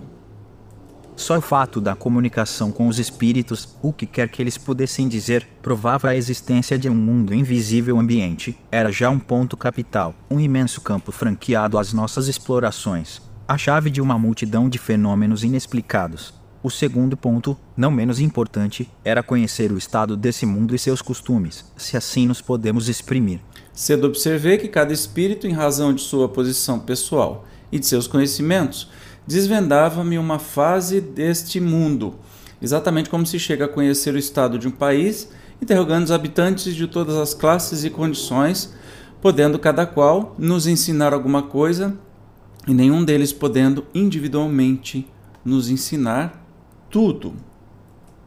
Só 1.17 1.39
o 1.39 1.41
fato 1.41 1.81
da 1.81 1.97
comunicação 1.97 2.71
com 2.71 2.87
os 2.87 2.99
espíritos, 2.99 3.77
o 3.81 3.95
que 3.95 4.05
quer 4.05 4.29
que 4.29 4.43
eles 4.43 4.59
pudessem 4.59 5.09
dizer, 5.09 5.49
provava 5.63 6.11
a 6.11 6.15
existência 6.15 6.79
de 6.79 6.91
um 6.91 6.95
mundo 6.95 7.33
invisível 7.33 7.99
ambiente. 7.99 8.59
Era 8.71 8.93
já 8.93 9.09
um 9.09 9.19
ponto 9.19 9.57
capital, 9.57 10.15
um 10.31 10.39
imenso 10.39 10.83
campo 10.83 11.11
franqueado 11.11 11.79
às 11.79 11.95
nossas 11.95 12.29
explorações, 12.29 13.23
a 13.49 13.57
chave 13.57 13.89
de 13.89 14.03
uma 14.03 14.19
multidão 14.19 14.69
de 14.69 14.77
fenômenos 14.77 15.43
inexplicados. 15.43 16.35
O 16.61 16.71
segundo 16.71 17.17
ponto, 17.17 17.57
não 17.77 17.89
menos 17.89 18.19
importante, 18.19 18.91
era 19.05 19.23
conhecer 19.23 19.71
o 19.71 19.79
estado 19.79 20.17
desse 20.17 20.45
mundo 20.45 20.75
e 20.75 20.79
seus 20.79 21.01
costumes, 21.01 21.65
se 21.77 21.97
assim 21.97 22.27
nos 22.27 22.41
podemos 22.41 22.89
exprimir. 22.89 23.39
Cedo 23.73 24.09
observei 24.09 24.59
que 24.59 24.67
cada 24.67 24.93
espírito, 24.93 25.47
em 25.47 25.53
razão 25.53 25.95
de 25.95 26.01
sua 26.01 26.29
posição 26.29 26.81
pessoal 26.81 27.47
e 27.71 27.79
de 27.79 27.87
seus 27.87 28.09
conhecimentos, 28.09 28.91
desvendava-me 29.25 30.19
uma 30.19 30.41
fase 30.41 31.01
deste 31.01 31.61
mundo, 31.61 32.17
exatamente 32.61 33.09
como 33.09 33.25
se 33.25 33.39
chega 33.39 33.67
a 33.67 33.69
conhecer 33.69 34.13
o 34.13 34.19
estado 34.19 34.59
de 34.59 34.67
um 34.67 34.73
país, 34.73 35.29
interrogando 35.63 36.07
os 36.07 36.11
habitantes 36.11 36.75
de 36.75 36.89
todas 36.89 37.15
as 37.15 37.35
classes 37.35 37.85
e 37.85 37.91
condições, 37.91 38.75
podendo 39.23 39.61
cada 39.61 39.87
qual 39.87 40.35
nos 40.37 40.67
ensinar 40.67 41.13
alguma 41.13 41.43
coisa 41.43 41.97
e 42.67 42.75
nenhum 42.75 43.05
deles 43.05 43.33
podendo 43.33 43.87
individualmente 43.95 45.09
nos 45.45 45.71
ensinar 45.71 46.48
tudo. 46.91 47.35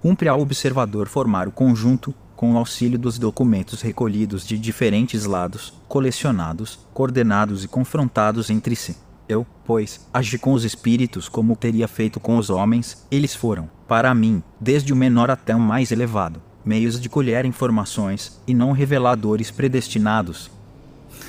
Cumpre 0.01 0.27
ao 0.27 0.41
observador 0.41 1.07
formar 1.07 1.47
o 1.47 1.51
conjunto 1.51 2.13
com 2.35 2.53
o 2.53 2.57
auxílio 2.57 2.97
dos 2.97 3.19
documentos 3.19 3.81
recolhidos 3.81 4.45
de 4.47 4.57
diferentes 4.57 5.25
lados, 5.25 5.73
colecionados, 5.87 6.79
coordenados 6.93 7.63
e 7.63 7.67
confrontados 7.67 8.49
entre 8.49 8.75
si. 8.75 8.97
Eu, 9.29 9.45
pois, 9.63 10.07
agi 10.11 10.37
com 10.37 10.53
os 10.53 10.65
espíritos 10.65 11.29
como 11.29 11.55
teria 11.55 11.87
feito 11.87 12.19
com 12.19 12.37
os 12.37 12.49
homens, 12.49 13.05
eles 13.11 13.35
foram, 13.35 13.69
para 13.87 14.13
mim, 14.15 14.41
desde 14.59 14.91
o 14.91 14.95
menor 14.95 15.29
até 15.29 15.55
o 15.55 15.59
mais 15.59 15.91
elevado, 15.91 16.41
meios 16.65 16.99
de 16.99 17.07
colher 17.07 17.45
informações, 17.45 18.41
e 18.47 18.53
não 18.53 18.71
reveladores 18.71 19.51
predestinados. 19.51 20.49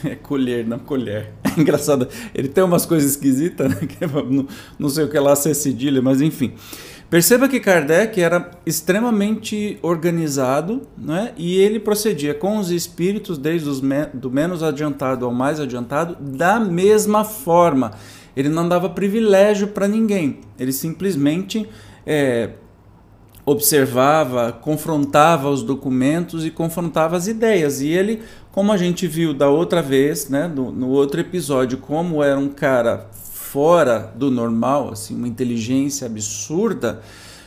É 0.05 0.17
colher, 0.17 0.67
não 0.67 0.81
colher. 0.81 1.33
É 1.45 1.53
engraçado, 1.61 2.09
ele 2.35 2.49
tem 2.49 2.65
umas 2.65 2.85
coisas 2.85 3.13
esquisitas, 3.13 3.69
né? 3.69 3.77
não, 4.29 4.49
não 4.79 4.89
sei 4.89 5.05
o 5.05 5.09
que 5.09 5.19
lá 5.19 5.37
ser 5.37 5.55
cedilha, 5.55 6.03
mas 6.03 6.21
enfim. 6.21 6.55
Perceba 7.13 7.47
que 7.47 7.61
Kardec 7.61 8.19
era 8.23 8.53
extremamente 8.65 9.79
organizado 9.83 10.81
né? 10.97 11.35
e 11.37 11.59
ele 11.59 11.79
procedia 11.79 12.33
com 12.33 12.57
os 12.57 12.71
espíritos, 12.71 13.37
desde 13.37 13.69
os 13.69 13.83
me 13.83 14.07
do 14.15 14.31
menos 14.31 14.63
adiantado 14.63 15.27
ao 15.27 15.31
mais 15.31 15.61
adiantado, 15.61 16.17
da 16.19 16.59
mesma 16.59 17.23
forma. 17.23 17.91
Ele 18.35 18.49
não 18.49 18.67
dava 18.67 18.89
privilégio 18.89 19.69
para 19.69 19.87
ninguém, 19.87 20.41
ele 20.59 20.73
simplesmente 20.73 21.69
é, 22.07 22.53
observava, 23.45 24.51
confrontava 24.51 25.51
os 25.51 25.63
documentos 25.63 26.47
e 26.47 26.51
confrontava 26.51 27.15
as 27.15 27.27
ideias. 27.27 27.83
E 27.83 27.89
ele, 27.89 28.23
como 28.51 28.73
a 28.73 28.79
gente 28.79 29.07
viu 29.07 29.35
da 29.35 29.51
outra 29.51 29.83
vez, 29.83 30.31
né, 30.31 30.49
no, 30.49 30.73
no 30.73 30.89
outro 30.89 31.21
episódio, 31.21 31.77
como 31.77 32.25
era 32.25 32.39
um 32.39 32.49
cara 32.49 33.11
fora 33.53 34.11
do 34.17 34.31
normal, 34.31 34.93
assim, 34.93 35.15
uma 35.15 35.29
inteligência 35.29 36.07
absurda, 36.07 37.03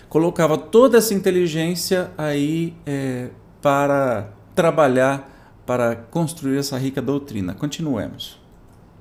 colocava 0.07 0.55
toda 0.55 0.99
essa 0.99 1.15
inteligência 1.15 2.11
aí 2.15 2.75
é, 2.85 3.29
para 3.59 4.29
trabalhar, 4.53 5.27
para 5.65 5.95
construir 5.95 6.59
essa 6.59 6.77
rica 6.77 7.01
doutrina. 7.01 7.55
Continuemos. 7.55 8.39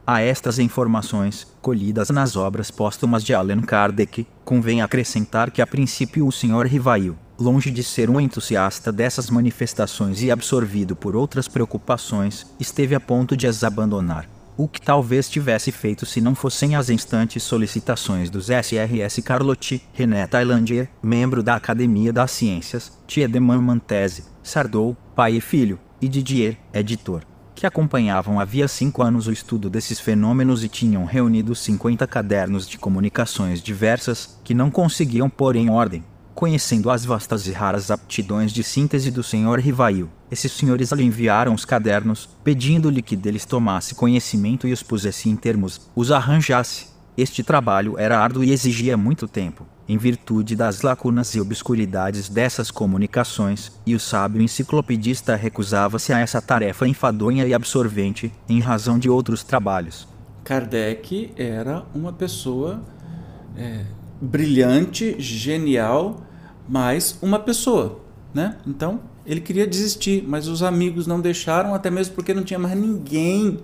A 0.07 0.23
estas 0.23 0.59
informações, 0.59 1.47
colhidas 1.61 2.09
nas 2.09 2.37
obras 2.37 2.71
póstumas 2.71 3.23
de 3.23 3.35
Allan 3.35 3.61
Kardec, 3.61 4.27
convém 4.43 4.81
acrescentar 4.81 5.51
que 5.51 5.61
a 5.61 5.67
princípio 5.67 6.27
o 6.27 6.33
Sr. 6.33 6.65
Rivail, 6.67 7.19
longe 7.39 7.71
de 7.71 7.83
ser 7.83 8.09
um 8.09 8.19
entusiasta 8.19 8.91
dessas 8.91 9.29
manifestações 9.29 10.23
e 10.23 10.31
absorvido 10.31 10.97
por 10.97 11.15
outras 11.15 11.49
preocupações, 11.49 12.47
esteve 12.59 12.95
a 12.95 13.01
ponto 13.01 13.37
de 13.37 13.47
as 13.47 13.63
abandonar 13.63 14.27
o 14.57 14.69
que 14.69 14.81
talvez 14.81 15.29
tivesse 15.29 15.73
feito 15.73 16.07
se 16.07 16.21
não 16.21 16.35
fossem 16.35 16.77
as 16.77 16.91
instantes 16.91 17.43
solicitações 17.43 18.31
dos 18.31 18.47
SRS 18.47 19.21
Carlotti, 19.25 19.83
René 19.93 20.27
Tailandier, 20.27 20.89
membro 21.03 21.43
da 21.43 21.57
Academia 21.57 22.13
das 22.13 22.31
Ciências, 22.31 22.93
Tiedemann 23.07 23.61
Mantese, 23.61 24.25
Sardou, 24.43 24.97
pai 25.15 25.35
e 25.37 25.41
filho, 25.41 25.79
e 26.01 26.09
Didier, 26.09 26.59
editor, 26.73 27.23
que 27.55 27.67
acompanhavam 27.67 28.39
havia 28.39 28.69
cinco 28.69 29.03
anos 29.03 29.27
o 29.27 29.33
estudo 29.33 29.71
desses 29.71 29.99
fenômenos 29.99 30.63
e 30.63 30.69
tinham 30.69 31.05
reunido 31.05 31.55
50 31.55 32.07
cadernos 32.07 32.69
de 32.69 32.79
comunicações 32.79 33.63
diversas, 33.63 34.39
que 34.45 34.55
não 34.55 34.71
conseguiam 34.71 35.31
pôr 35.31 35.57
em 35.57 35.71
ordem, 35.71 36.05
Conhecendo 36.35 36.91
as 36.91 37.05
vastas 37.05 37.47
e 37.47 37.53
raras 37.53 37.93
aptidões 37.93 38.53
de 38.53 38.65
síntese 38.65 39.09
do 39.09 39.23
Sr. 39.23 39.61
Rivail, 39.61 40.11
esses 40.35 40.51
senhores 40.51 40.91
lhe 40.91 41.05
enviaram 41.05 41.55
os 41.55 41.65
cadernos, 41.65 42.29
pedindo-lhe 42.43 43.01
que 43.01 43.15
deles 43.15 43.45
tomasse 43.45 43.95
conhecimento 43.95 44.67
e 44.67 44.73
os 44.73 44.83
pusesse 44.83 45.31
em 45.31 45.37
termos, 45.37 45.81
os 45.95 46.11
arranjasse. 46.11 46.89
Este 47.17 47.45
trabalho 47.45 47.97
era 47.97 48.19
árduo 48.19 48.43
e 48.43 48.51
exigia 48.51 48.97
muito 48.97 49.29
tempo, 49.29 49.65
em 49.89 49.97
virtude 49.97 50.57
das 50.57 50.83
lacunas 50.83 51.37
e 51.37 51.41
obscuridades 51.41 52.29
dessas 52.29 52.69
comunicações, 52.69 53.71
e 53.87 53.95
o 53.95 54.01
sábio 54.01 54.43
enciclopedista 54.43 55.37
recusava-se 55.37 56.13
a 56.13 56.19
essa 56.19 56.43
tarefa 56.43 56.89
enfadonha 56.89 57.47
e 57.47 57.55
absorvente, 57.55 58.33
em 58.49 58.59
razão 58.59 58.99
de 58.99 59.09
outros 59.09 59.45
trabalhos. 59.45 60.09
Kardec 60.43 61.33
era 61.37 61.85
uma 61.95 62.13
pessoa 62.13 62.83
é 63.57 63.85
brilhante, 64.21 65.15
genial, 65.21 66.27
mas 66.69 67.17
uma 67.23 67.39
pessoa, 67.39 68.01
né? 68.35 68.57
Então 68.67 69.14
ele 69.27 69.41
queria 69.41 69.67
desistir, 69.67 70.25
mas 70.27 70.49
os 70.49 70.63
amigos 70.63 71.07
não 71.07 71.21
deixaram, 71.21 71.75
até 71.75 71.91
mesmo 71.91 72.15
porque 72.15 72.35
não 72.35 72.43
tinha 72.43 72.59
mais 72.59 72.77
ninguém 72.77 73.59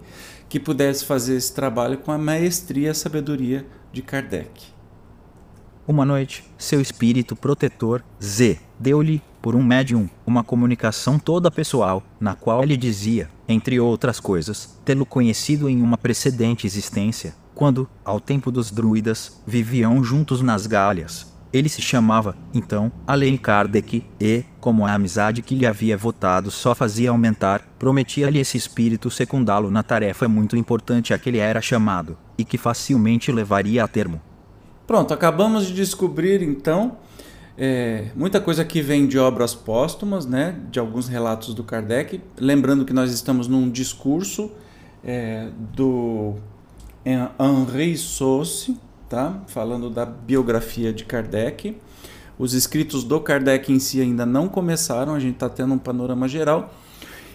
que 0.48 0.58
pudesse 0.58 1.04
fazer 1.04 1.36
esse 1.36 1.54
trabalho 1.54 1.98
com 1.98 2.10
a 2.10 2.18
maestria 2.18 2.88
e 2.88 2.90
a 2.90 2.94
sabedoria 2.94 3.66
de 3.92 4.02
Kardec. 4.02 4.80
Uma 5.86 6.04
noite, 6.04 6.44
seu 6.56 6.80
espírito 6.80 7.34
protetor, 7.34 8.02
Z, 8.22 8.58
deu-lhe, 8.78 9.22
por 9.42 9.56
um 9.56 9.62
médium, 9.62 10.08
uma 10.26 10.44
comunicação 10.44 11.18
toda 11.18 11.50
pessoal, 11.50 12.02
na 12.20 12.34
qual 12.34 12.62
ele 12.62 12.76
dizia, 12.76 13.28
entre 13.48 13.80
outras 13.80 14.20
coisas, 14.20 14.78
tê-lo 14.84 15.06
conhecido 15.06 15.68
em 15.68 15.82
uma 15.82 15.98
precedente 15.98 16.66
existência, 16.66 17.34
quando, 17.54 17.88
ao 18.04 18.20
tempo 18.20 18.50
dos 18.50 18.70
druidas, 18.70 19.40
viviam 19.46 20.02
juntos 20.02 20.40
nas 20.42 20.66
galhas. 20.66 21.29
Ele 21.52 21.68
se 21.68 21.82
chamava, 21.82 22.36
então, 22.54 22.92
Allan 23.06 23.36
Kardec, 23.36 24.04
e, 24.20 24.44
como 24.60 24.86
a 24.86 24.92
amizade 24.92 25.42
que 25.42 25.54
lhe 25.54 25.66
havia 25.66 25.96
votado 25.96 26.50
só 26.50 26.74
fazia 26.74 27.10
aumentar, 27.10 27.68
prometia-lhe 27.78 28.38
esse 28.38 28.56
espírito 28.56 29.10
secundá-lo 29.10 29.70
na 29.70 29.82
tarefa 29.82 30.28
muito 30.28 30.56
importante 30.56 31.12
a 31.12 31.18
que 31.18 31.28
ele 31.28 31.38
era 31.38 31.60
chamado, 31.60 32.16
e 32.38 32.44
que 32.44 32.56
facilmente 32.56 33.32
levaria 33.32 33.82
a 33.82 33.88
termo. 33.88 34.20
Pronto, 34.86 35.12
acabamos 35.12 35.66
de 35.66 35.74
descobrir, 35.74 36.40
então, 36.40 36.96
é, 37.58 38.06
muita 38.14 38.40
coisa 38.40 38.64
que 38.64 38.80
vem 38.80 39.06
de 39.06 39.18
obras 39.18 39.54
póstumas, 39.54 40.24
né, 40.24 40.56
de 40.70 40.78
alguns 40.78 41.08
relatos 41.08 41.52
do 41.52 41.62
Kardec. 41.62 42.20
Lembrando 42.38 42.84
que 42.84 42.92
nós 42.92 43.12
estamos 43.12 43.48
num 43.48 43.68
discurso 43.68 44.50
é, 45.04 45.48
do 45.74 46.36
Henri 47.04 47.98
Sauce, 47.98 48.78
tá? 49.10 49.42
falando 49.48 49.90
da 49.90 50.06
biografia 50.06 50.92
de 50.92 51.04
Kardec. 51.04 51.76
Os 52.38 52.54
escritos 52.54 53.02
do 53.04 53.20
Kardec 53.20 53.70
em 53.70 53.80
si 53.80 54.00
ainda 54.00 54.24
não 54.24 54.48
começaram, 54.48 55.14
a 55.14 55.20
gente 55.20 55.34
está 55.34 55.48
tendo 55.48 55.74
um 55.74 55.78
panorama 55.78 56.28
geral. 56.28 56.72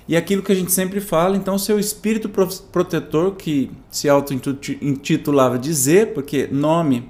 E 0.08 0.16
aquilo 0.16 0.42
que 0.42 0.52
a 0.52 0.56
gente 0.56 0.72
sempre 0.72 1.02
fala, 1.02 1.36
então, 1.36 1.58
seu 1.58 1.78
espírito 1.78 2.30
protetor, 2.72 3.36
que 3.36 3.72
se 3.92 4.08
auto-intitulava 4.08 5.60
de 5.60 5.74
Z, 5.74 6.08
porque 6.08 6.48
nome 6.48 7.10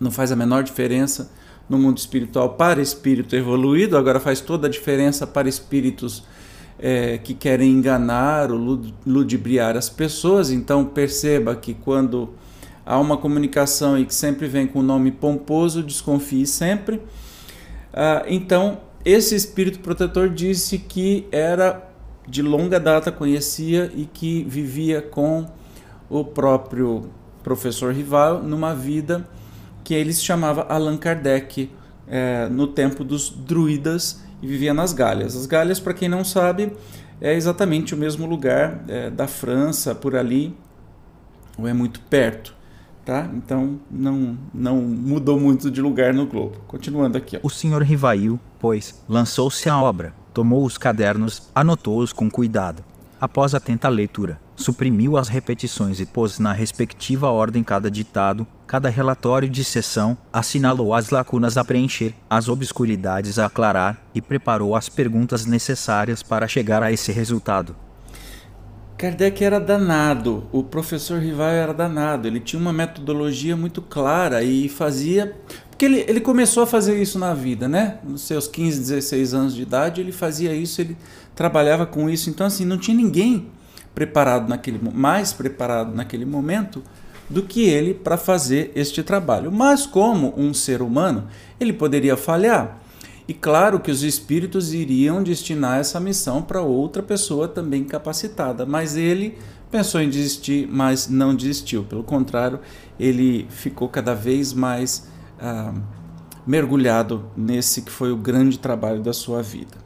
não 0.00 0.10
faz 0.10 0.32
a 0.32 0.36
menor 0.36 0.64
diferença 0.64 1.30
no 1.68 1.78
mundo 1.78 1.98
espiritual 1.98 2.54
para 2.54 2.80
espírito 2.80 3.36
evoluído, 3.36 3.96
agora 3.96 4.18
faz 4.18 4.40
toda 4.40 4.66
a 4.66 4.70
diferença 4.70 5.26
para 5.26 5.48
espíritos 5.48 6.24
é, 6.78 7.18
que 7.18 7.34
querem 7.34 7.70
enganar 7.70 8.50
ou 8.50 8.80
ludibriar 9.06 9.76
as 9.76 9.88
pessoas. 9.88 10.50
Então 10.50 10.84
perceba 10.84 11.54
que 11.54 11.74
quando 11.74 12.30
há 12.88 12.98
uma 12.98 13.18
comunicação 13.18 13.98
e 13.98 14.06
que 14.06 14.14
sempre 14.14 14.48
vem 14.48 14.66
com 14.66 14.78
o 14.78 14.82
nome 14.82 15.12
pomposo, 15.12 15.82
desconfie 15.82 16.46
sempre. 16.46 17.02
Ah, 17.92 18.24
então 18.26 18.78
esse 19.04 19.34
espírito 19.34 19.80
protetor 19.80 20.30
disse 20.30 20.78
que 20.78 21.28
era 21.30 21.86
de 22.26 22.40
longa 22.40 22.80
data 22.80 23.12
conhecia 23.12 23.92
e 23.94 24.06
que 24.06 24.42
vivia 24.44 25.02
com 25.02 25.46
o 26.08 26.24
próprio 26.24 27.10
professor 27.44 27.92
rival 27.92 28.42
numa 28.42 28.74
vida 28.74 29.28
que 29.84 29.92
ele 29.92 30.12
se 30.12 30.22
chamava 30.22 30.62
Allan 30.62 30.96
Kardec 30.96 31.70
é, 32.06 32.48
no 32.48 32.68
tempo 32.68 33.04
dos 33.04 33.28
druidas 33.28 34.22
e 34.40 34.46
vivia 34.46 34.72
nas 34.72 34.94
Galhas. 34.94 35.36
As 35.36 35.44
Galhas, 35.44 35.78
para 35.78 35.92
quem 35.92 36.08
não 36.08 36.24
sabe, 36.24 36.72
é 37.20 37.34
exatamente 37.34 37.94
o 37.94 37.98
mesmo 37.98 38.26
lugar 38.26 38.82
é, 38.88 39.10
da 39.10 39.26
França, 39.26 39.94
por 39.94 40.16
ali, 40.16 40.56
ou 41.58 41.68
é 41.68 41.74
muito 41.74 42.00
perto. 42.00 42.57
Tá? 43.08 43.26
Então 43.32 43.80
não, 43.90 44.36
não 44.52 44.76
mudou 44.82 45.40
muito 45.40 45.70
de 45.70 45.80
lugar 45.80 46.12
no 46.12 46.26
globo. 46.26 46.58
Continuando 46.66 47.16
aqui. 47.16 47.38
Ó. 47.38 47.40
O 47.42 47.48
senhor 47.48 47.82
Rivail, 47.82 48.38
pois, 48.60 49.02
lançou-se 49.08 49.66
à 49.66 49.80
obra, 49.80 50.12
tomou 50.34 50.62
os 50.62 50.76
cadernos, 50.76 51.48
anotou-os 51.54 52.12
com 52.12 52.30
cuidado. 52.30 52.84
Após 53.18 53.54
atenta 53.54 53.88
leitura, 53.88 54.38
suprimiu 54.54 55.16
as 55.16 55.28
repetições 55.28 56.00
e 56.00 56.06
pôs 56.06 56.38
na 56.38 56.52
respectiva 56.52 57.30
ordem 57.30 57.64
cada 57.64 57.90
ditado, 57.90 58.46
cada 58.66 58.90
relatório 58.90 59.48
de 59.48 59.64
sessão, 59.64 60.16
assinalou 60.30 60.92
as 60.92 61.08
lacunas 61.08 61.56
a 61.56 61.64
preencher, 61.64 62.14
as 62.28 62.46
obscuridades 62.46 63.38
a 63.38 63.46
aclarar 63.46 63.98
e 64.14 64.20
preparou 64.20 64.76
as 64.76 64.90
perguntas 64.90 65.46
necessárias 65.46 66.22
para 66.22 66.46
chegar 66.46 66.82
a 66.82 66.92
esse 66.92 67.10
resultado. 67.10 67.74
Kardec 68.98 69.44
era 69.44 69.60
danado, 69.60 70.48
o 70.50 70.64
professor 70.64 71.20
Rival 71.20 71.50
era 71.50 71.72
danado, 71.72 72.26
ele 72.26 72.40
tinha 72.40 72.60
uma 72.60 72.72
metodologia 72.72 73.56
muito 73.56 73.80
clara 73.80 74.42
e 74.42 74.68
fazia. 74.68 75.36
Porque 75.70 75.84
ele, 75.84 76.04
ele 76.08 76.20
começou 76.20 76.64
a 76.64 76.66
fazer 76.66 77.00
isso 77.00 77.16
na 77.16 77.32
vida, 77.32 77.68
né? 77.68 77.98
Nos 78.02 78.22
seus 78.22 78.48
15, 78.48 78.80
16 78.80 79.34
anos 79.34 79.54
de 79.54 79.62
idade, 79.62 80.00
ele 80.00 80.10
fazia 80.10 80.52
isso, 80.52 80.80
ele 80.80 80.96
trabalhava 81.36 81.86
com 81.86 82.10
isso. 82.10 82.28
Então, 82.28 82.44
assim, 82.44 82.64
não 82.64 82.76
tinha 82.76 82.96
ninguém 82.96 83.46
preparado 83.94 84.48
naquele 84.48 84.80
mais 84.92 85.32
preparado 85.32 85.94
naquele 85.94 86.24
momento 86.24 86.82
do 87.30 87.44
que 87.44 87.68
ele 87.68 87.94
para 87.94 88.16
fazer 88.16 88.72
este 88.74 89.04
trabalho. 89.04 89.52
Mas 89.52 89.86
como 89.86 90.34
um 90.36 90.52
ser 90.52 90.82
humano, 90.82 91.28
ele 91.60 91.72
poderia 91.72 92.16
falhar. 92.16 92.80
E 93.28 93.34
claro 93.34 93.78
que 93.78 93.90
os 93.90 94.02
espíritos 94.02 94.72
iriam 94.72 95.22
destinar 95.22 95.78
essa 95.78 96.00
missão 96.00 96.40
para 96.40 96.62
outra 96.62 97.02
pessoa 97.02 97.46
também 97.46 97.84
capacitada, 97.84 98.64
mas 98.64 98.96
ele 98.96 99.36
pensou 99.70 100.00
em 100.00 100.08
desistir, 100.08 100.66
mas 100.66 101.10
não 101.10 101.34
desistiu. 101.34 101.84
Pelo 101.84 102.02
contrário, 102.02 102.58
ele 102.98 103.46
ficou 103.50 103.86
cada 103.86 104.14
vez 104.14 104.54
mais 104.54 105.10
ah, 105.38 105.74
mergulhado 106.46 107.30
nesse 107.36 107.82
que 107.82 107.90
foi 107.90 108.10
o 108.10 108.16
grande 108.16 108.58
trabalho 108.58 109.02
da 109.02 109.12
sua 109.12 109.42
vida. 109.42 109.76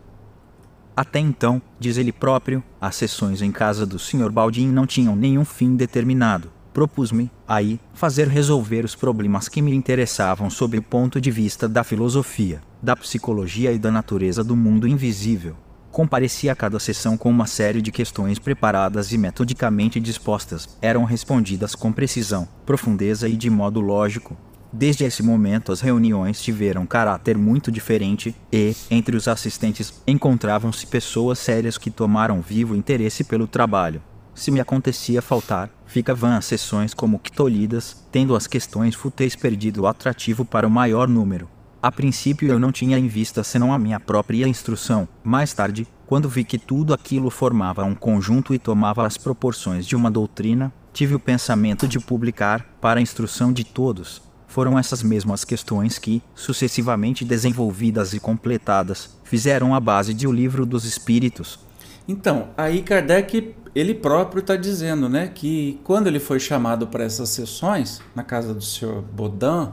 Até 0.96 1.18
então, 1.18 1.61
diz 1.80 1.96
ele 1.96 2.12
próprio, 2.12 2.62
as 2.80 2.94
sessões 2.94 3.42
em 3.42 3.50
casa 3.50 3.84
do 3.84 3.99
Sr. 3.99 4.30
Baldin 4.30 4.68
não 4.68 4.87
tinham 4.87 5.16
nenhum 5.16 5.44
fim 5.44 5.75
determinado 5.75 6.49
propus-me, 6.73 7.31
aí, 7.47 7.79
fazer 7.95 8.29
resolver 8.29 8.85
os 8.85 8.95
problemas 8.95 9.49
que 9.49 9.62
me 9.62 9.75
interessavam 9.75 10.50
sob 10.50 10.79
o 10.79 10.83
ponto 10.83 11.21
de 11.21 11.31
vista 11.31 11.69
da 11.69 11.85
filosofia, 11.85 12.62
da 12.83 12.97
psicologia 12.97 13.73
e 13.73 13.79
da 13.79 13.91
natureza 13.91 14.43
do 14.43 14.57
mundo 14.57 14.88
invisível. 14.88 15.57
Compareci 15.91 16.49
a 16.49 16.57
cada 16.57 16.79
sessão 16.79 17.19
com 17.19 17.29
uma 17.29 17.47
série 17.47 17.83
de 17.83 17.93
questões 17.93 18.38
preparadas 18.38 19.12
e 19.12 19.19
metodicamente 19.19 20.00
dispostas. 20.00 20.79
Eram 20.81 21.05
respondidas 21.05 21.75
com 21.75 21.93
precisão, 21.93 22.49
profundeza 22.64 23.29
e 23.29 23.37
de 23.37 23.50
modo 23.50 23.79
lógico. 23.79 24.35
Desde 24.73 25.05
esse 25.05 25.23
momento, 25.23 25.71
as 25.71 25.83
reuniões 25.83 26.41
tiveram 26.41 26.87
caráter 26.87 27.37
muito 27.37 27.71
diferente 27.71 28.35
e, 28.50 28.75
entre 28.91 29.14
os 29.14 29.29
assistentes, 29.29 29.93
encontravam-se 30.07 30.87
pessoas 30.87 31.38
sérias 31.38 31.76
que 31.76 31.91
tomaram 31.91 32.41
vivo 32.41 32.75
interesse 32.75 33.23
pelo 33.23 33.47
trabalho. 33.47 34.02
Se 34.35 34.51
me 34.51 34.61
acontecia 34.61 35.21
faltar, 35.21 35.71
ficavam 35.87 36.33
as 36.33 36.47
sessões 36.47 36.95
como 36.95 37.19
que 37.19 37.31
tolhidas, 37.31 38.05
tendo 38.11 38.35
as 38.35 38.47
questões 38.47 38.95
fúteis 38.95 39.37
perdido 39.37 39.83
o 39.83 39.87
atrativo 39.87 40.45
para 40.45 40.67
o 40.67 40.71
maior 40.71 41.07
número. 41.07 41.49
A 41.83 41.91
princípio 41.91 42.49
eu 42.49 42.59
não 42.59 42.73
tinha 42.73 42.99
em 42.99 43.09
vista 43.09 43.43
senão 43.43 43.73
a 43.73 43.79
minha 43.79 43.99
própria 43.99 44.47
instrução. 44.47 45.09
Mais 45.23 45.53
tarde, 45.53 45.87
quando 46.07 46.29
vi 46.29 46.45
que 46.45 46.59
tudo 46.59 46.95
aquilo 46.95 47.29
formava 47.29 47.85
um 47.85 47.95
conjunto 47.95 48.55
e 48.55 48.59
tomava 48.59 49.07
as 49.07 49.19
proporções 49.19 49.87
de 49.87 49.97
uma 49.97 50.11
doutrina, 50.11 50.73
tive 50.93 51.15
o 51.15 51.21
pensamento 51.21 51.89
de 51.89 51.99
publicar, 51.99 52.77
para 52.81 53.01
a 53.01 53.03
instrução 53.03 53.53
de 53.53 53.65
todos. 53.65 54.23
Foram 54.47 54.79
essas 54.79 55.03
mesmas 55.03 55.45
questões 55.45 55.99
que, 55.99 56.23
sucessivamente 56.35 57.25
desenvolvidas 57.25 58.12
e 58.12 58.21
completadas, 58.21 59.19
fizeram 59.25 59.75
a 59.75 59.81
base 59.81 60.12
de 60.12 60.27
O 60.27 60.33
Livro 60.33 60.67
dos 60.67 60.85
Espíritos. 60.85 61.59
Então, 62.07 62.51
aí 62.57 62.83
Kardec 62.83 63.55
ele 63.75 63.95
próprio 63.95 64.41
está 64.41 64.55
dizendo 64.55 65.09
né, 65.09 65.29
que 65.35 65.81
quando 65.83 66.07
ele 66.07 66.21
foi 66.21 66.38
chamado 66.38 66.87
para 66.87 67.05
essas 67.05 67.31
sessões, 67.31 68.00
na 68.14 68.23
casa 68.23 68.53
do 68.53 68.62
senhor 68.62 69.03
Baudin, 69.03 69.73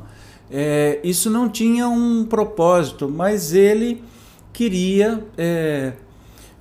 é, 0.50 1.00
isso 1.04 1.30
não 1.30 1.50
tinha 1.50 1.88
um 1.88 2.26
propósito, 2.26 3.10
mas 3.10 3.54
ele 3.54 4.04
queria, 4.54 5.24
é, 5.38 5.94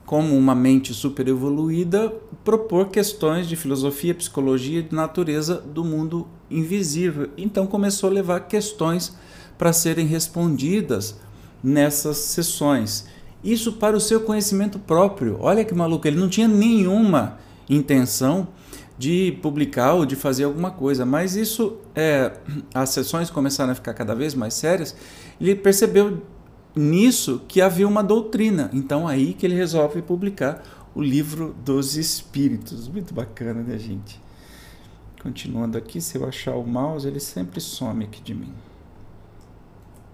como 0.04 0.36
uma 0.36 0.54
mente 0.54 0.92
super 0.92 1.26
evoluída, 1.28 2.12
propor 2.44 2.88
questões 2.88 3.48
de 3.48 3.56
filosofia, 3.56 4.14
psicologia 4.14 4.80
e 4.80 4.82
de 4.82 4.94
natureza 4.94 5.56
do 5.56 5.84
mundo 5.84 6.26
invisível. 6.50 7.30
Então 7.36 7.66
começou 7.66 8.10
a 8.10 8.12
levar 8.12 8.40
questões 8.40 9.16
para 9.56 9.72
serem 9.72 10.06
respondidas 10.06 11.18
nessas 11.62 12.16
sessões. 12.18 13.06
Isso 13.42 13.74
para 13.74 13.96
o 13.96 14.00
seu 14.00 14.20
conhecimento 14.20 14.78
próprio. 14.78 15.38
Olha 15.40 15.64
que 15.64 15.74
maluco, 15.74 16.06
ele 16.06 16.18
não 16.18 16.28
tinha 16.28 16.48
nenhuma 16.48 17.38
intenção 17.68 18.48
de 18.98 19.38
publicar 19.40 19.94
ou 19.94 20.04
de 20.04 20.16
fazer 20.16 20.44
alguma 20.44 20.72
coisa, 20.72 21.06
mas 21.06 21.36
isso, 21.36 21.76
é, 21.94 22.32
as 22.74 22.90
sessões 22.90 23.30
começaram 23.30 23.70
a 23.70 23.74
ficar 23.74 23.94
cada 23.94 24.14
vez 24.14 24.34
mais 24.34 24.54
sérias, 24.54 24.94
ele 25.40 25.54
percebeu 25.54 26.20
nisso 26.74 27.42
que 27.46 27.60
havia 27.60 27.86
uma 27.86 28.02
doutrina. 28.02 28.70
Então 28.72 29.06
aí 29.06 29.34
que 29.34 29.46
ele 29.46 29.54
resolve 29.54 30.02
publicar 30.02 30.62
o 30.94 31.00
livro 31.00 31.54
dos 31.64 31.96
Espíritos. 31.96 32.88
Muito 32.88 33.14
bacana, 33.14 33.62
né, 33.62 33.78
gente? 33.78 34.20
Continuando 35.22 35.78
aqui, 35.78 36.00
se 36.00 36.18
eu 36.18 36.26
achar 36.26 36.54
o 36.56 36.66
mouse, 36.66 37.06
ele 37.06 37.20
sempre 37.20 37.60
some 37.60 38.04
aqui 38.04 38.20
de 38.20 38.34
mim. 38.34 38.52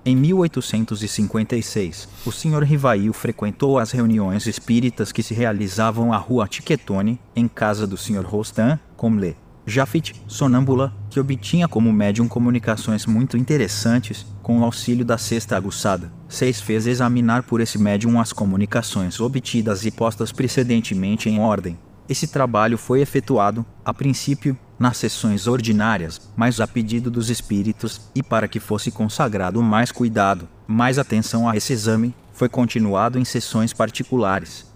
Em 0.07 0.14
1856, 0.14 2.09
o 2.27 2.31
Sr. 2.31 2.62
Rivail 2.62 3.11
frequentou 3.14 3.79
as 3.79 3.90
reuniões 3.90 4.47
espíritas 4.47 5.11
que 5.11 5.23
se 5.23 5.33
realizavam 5.33 6.12
à 6.12 6.19
rua 6.19 6.47
Tiquetone, 6.47 7.19
em 7.35 7.49
casa 7.49 7.87
do 7.87 7.97
Sr. 7.97 8.23
Rostan, 8.23 8.79
Comlé. 8.99 9.35
Jafit, 9.67 10.14
sonâmbula, 10.29 10.95
que 11.09 11.19
obtinha 11.19 11.67
como 11.67 11.90
médium 11.90 12.29
comunicações 12.29 13.07
muito 13.07 13.38
interessantes, 13.38 14.27
com 14.43 14.61
o 14.61 14.64
auxílio 14.64 15.07
da 15.07 15.17
cesta 15.17 15.57
aguçada. 15.57 16.12
Seis 16.29 16.61
fez 16.61 16.87
examinar 16.87 17.45
por 17.45 17.62
esse 17.62 17.79
médium 17.79 18.21
as 18.21 18.31
comunicações 18.31 19.19
obtidas 19.21 19.87
e 19.87 19.90
postas 19.90 20.31
precedentemente 20.31 21.31
em 21.31 21.40
ordem. 21.40 21.79
Esse 22.09 22.27
trabalho 22.27 22.77
foi 22.77 23.01
efetuado, 23.01 23.64
a 23.85 23.95
princípio, 23.95 24.59
nas 24.79 24.99
sessões 24.99 25.47
ordinárias, 25.47 26.21
mas 26.37 26.61
a 26.61 26.67
pedido 26.67 27.11
dos 27.11 27.31
espíritos, 27.31 28.11
e 28.14 28.23
para 28.23 28.47
que 28.47 28.61
fosse 28.61 28.90
consagrado 28.90 29.62
mais 29.62 29.90
cuidado, 29.90 30.49
mais 30.67 30.99
atenção 30.99 31.49
a 31.49 31.57
esse 31.57 31.73
exame, 31.73 32.14
foi 32.33 32.49
continuado 32.49 33.19
em 33.19 33.25
sessões 33.25 33.73
particulares. 33.73 34.67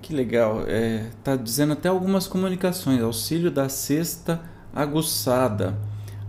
Que 0.00 0.14
legal, 0.14 0.62
é, 0.66 1.10
tá 1.24 1.34
dizendo 1.34 1.72
até 1.72 1.88
algumas 1.88 2.28
comunicações, 2.28 3.02
auxílio 3.02 3.50
da 3.50 3.68
cesta 3.68 4.40
aguçada, 4.72 5.76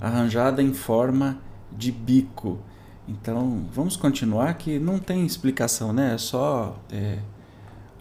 arranjada 0.01 0.63
em 0.63 0.73
forma 0.73 1.37
de 1.71 1.91
bico. 1.91 2.59
Então, 3.07 3.65
vamos 3.71 3.95
continuar 3.95 4.55
que 4.55 4.79
não 4.79 4.99
tem 4.99 5.25
explicação, 5.25 5.93
né? 5.93 6.15
É 6.15 6.17
só 6.17 6.79
é, 6.91 7.19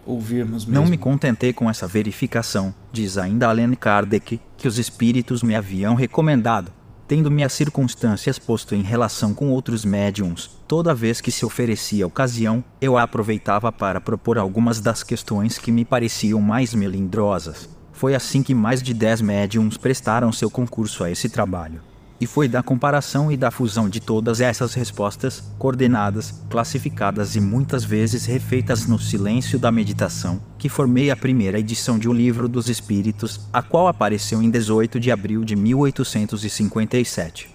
ouvirmos 0.08 0.64
mesmo. 0.64 0.82
Não 0.82 0.90
me 0.90 0.96
contentei 0.96 1.52
com 1.52 1.68
essa 1.68 1.86
verificação, 1.86 2.74
diz 2.90 3.18
ainda 3.18 3.48
Allan 3.48 3.74
Kardec, 3.74 4.40
que 4.56 4.66
os 4.66 4.78
espíritos 4.78 5.42
me 5.42 5.54
haviam 5.54 5.94
recomendado, 5.94 6.72
tendo-me 7.06 7.44
as 7.44 7.52
circunstâncias 7.52 8.38
posto 8.38 8.74
em 8.74 8.82
relação 8.82 9.34
com 9.34 9.50
outros 9.50 9.84
médiums. 9.84 10.50
Toda 10.66 10.94
vez 10.94 11.20
que 11.20 11.30
se 11.30 11.44
oferecia 11.44 12.06
ocasião, 12.06 12.64
eu 12.80 12.96
a 12.96 13.02
aproveitava 13.02 13.70
para 13.70 14.00
propor 14.00 14.38
algumas 14.38 14.80
das 14.80 15.02
questões 15.02 15.58
que 15.58 15.70
me 15.70 15.84
pareciam 15.84 16.40
mais 16.40 16.74
melindrosas. 16.74 17.68
Foi 17.92 18.14
assim 18.14 18.42
que 18.42 18.54
mais 18.54 18.82
de 18.82 18.94
dez 18.94 19.20
médiums 19.20 19.76
prestaram 19.76 20.32
seu 20.32 20.50
concurso 20.50 21.04
a 21.04 21.10
esse 21.10 21.28
trabalho. 21.28 21.82
E 22.20 22.26
foi 22.26 22.48
da 22.48 22.64
comparação 22.64 23.30
e 23.30 23.36
da 23.36 23.50
fusão 23.50 23.88
de 23.88 24.00
todas 24.00 24.40
essas 24.40 24.74
respostas, 24.74 25.40
coordenadas, 25.56 26.34
classificadas 26.50 27.36
e 27.36 27.40
muitas 27.40 27.84
vezes 27.84 28.26
refeitas 28.26 28.86
no 28.86 28.98
silêncio 28.98 29.56
da 29.56 29.70
meditação, 29.70 30.40
que 30.58 30.68
formei 30.68 31.12
a 31.12 31.16
primeira 31.16 31.60
edição 31.60 31.96
de 31.96 32.08
O 32.08 32.12
Livro 32.12 32.48
dos 32.48 32.68
Espíritos, 32.68 33.40
a 33.52 33.62
qual 33.62 33.86
apareceu 33.86 34.42
em 34.42 34.50
18 34.50 34.98
de 34.98 35.12
abril 35.12 35.44
de 35.44 35.54
1857. 35.54 37.50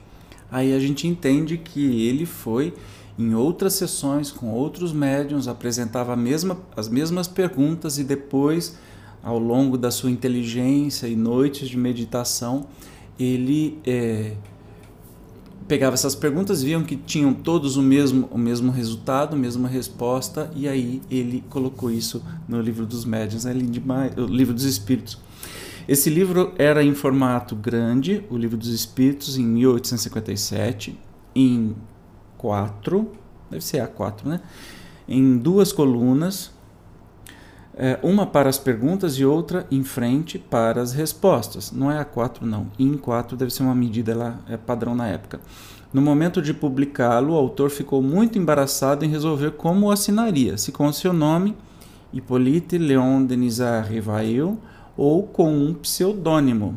Aí 0.50 0.74
a 0.74 0.80
gente 0.80 1.08
entende 1.08 1.58
que 1.58 2.08
ele 2.08 2.26
foi 2.26 2.74
em 3.20 3.34
outras 3.36 3.74
sessões 3.74 4.32
com 4.32 4.50
outros 4.52 4.94
médiums, 4.94 5.48
apresentava 5.48 6.16
mesma, 6.16 6.58
as 6.76 6.88
mesmas 6.88 7.28
perguntas 7.28 7.98
e 8.00 8.04
depois, 8.04 8.78
ao 9.22 9.38
longo 9.38 9.78
da 9.78 9.92
sua 9.92 10.10
inteligência 10.10 11.08
e 11.08 11.16
noites 11.16 11.68
de 11.68 11.78
meditação, 11.78 12.68
ele 13.20 13.78
é, 13.86 14.34
pegava 15.68 15.94
essas 15.94 16.16
perguntas, 16.16 16.62
viam 16.62 16.84
que 16.84 16.96
tinham 16.96 17.34
todos 17.34 17.78
o 17.78 17.82
mesmo, 17.82 18.28
o 18.32 18.38
mesmo 18.38 18.72
resultado, 18.72 19.36
a 19.36 19.40
mesma 19.40 19.68
resposta, 19.68 20.52
e 20.56 20.68
aí 20.68 21.02
ele 21.10 21.44
colocou 21.50 21.90
isso 21.92 22.24
no 22.48 22.62
livro 22.62 22.86
dos 22.86 23.06
médiuns, 23.06 23.46
né? 23.46 23.54
o 24.18 24.26
livro 24.26 24.54
dos 24.54 24.66
espíritos. 24.66 25.18
Esse 25.88 26.10
livro 26.10 26.54
era 26.58 26.82
em 26.82 26.94
formato 26.94 27.58
grande, 27.58 28.24
o 28.30 28.38
Livro 28.38 28.56
dos 28.56 28.70
Espíritos, 28.70 29.38
em 29.38 29.44
1857, 29.44 30.98
em 31.36 31.76
quatro, 32.38 33.12
deve 33.52 33.64
ser 33.64 33.86
A4, 33.86 34.26
né? 34.26 34.42
Em 35.06 35.38
duas 35.38 35.74
colunas, 35.74 36.53
uma 38.02 38.26
para 38.26 38.50
as 38.50 38.58
perguntas 38.58 39.14
e 39.14 39.26
outra 39.26 39.66
em 39.72 39.84
frente 39.84 40.38
para 40.38 40.82
as 40.82 40.94
respostas. 40.94 41.72
Não 41.72 41.92
é 41.92 42.04
A4, 42.04 42.42
não. 42.42 42.68
Em 42.78 42.98
4 42.98 43.36
deve 43.36 43.52
ser 43.52 43.64
uma 43.64 43.76
medida 43.76 44.16
lá, 44.16 44.40
é 44.48 44.58
padrão 44.58 44.94
na 44.94 45.08
época. 45.08 45.40
No 45.92 46.02
momento 46.02 46.42
de 46.42 46.54
publicá-lo, 46.54 47.34
o 47.34 47.38
autor 47.38 47.70
ficou 47.70 48.02
muito 48.02 48.38
embaraçado 48.38 49.06
em 49.06 49.10
resolver 49.10 49.52
como 49.52 49.88
o 49.88 49.92
assinaria, 49.92 50.58
se 50.58 50.72
com 50.72 50.92
seu 50.92 51.14
nome, 51.14 51.56
Hippolyte 52.12 52.78
Léon 52.78 53.24
Denisard 53.24 53.92
Rivail, 53.92 54.58
ou 54.98 55.24
com 55.24 55.52
um 55.52 55.74
pseudônimo. 55.74 56.76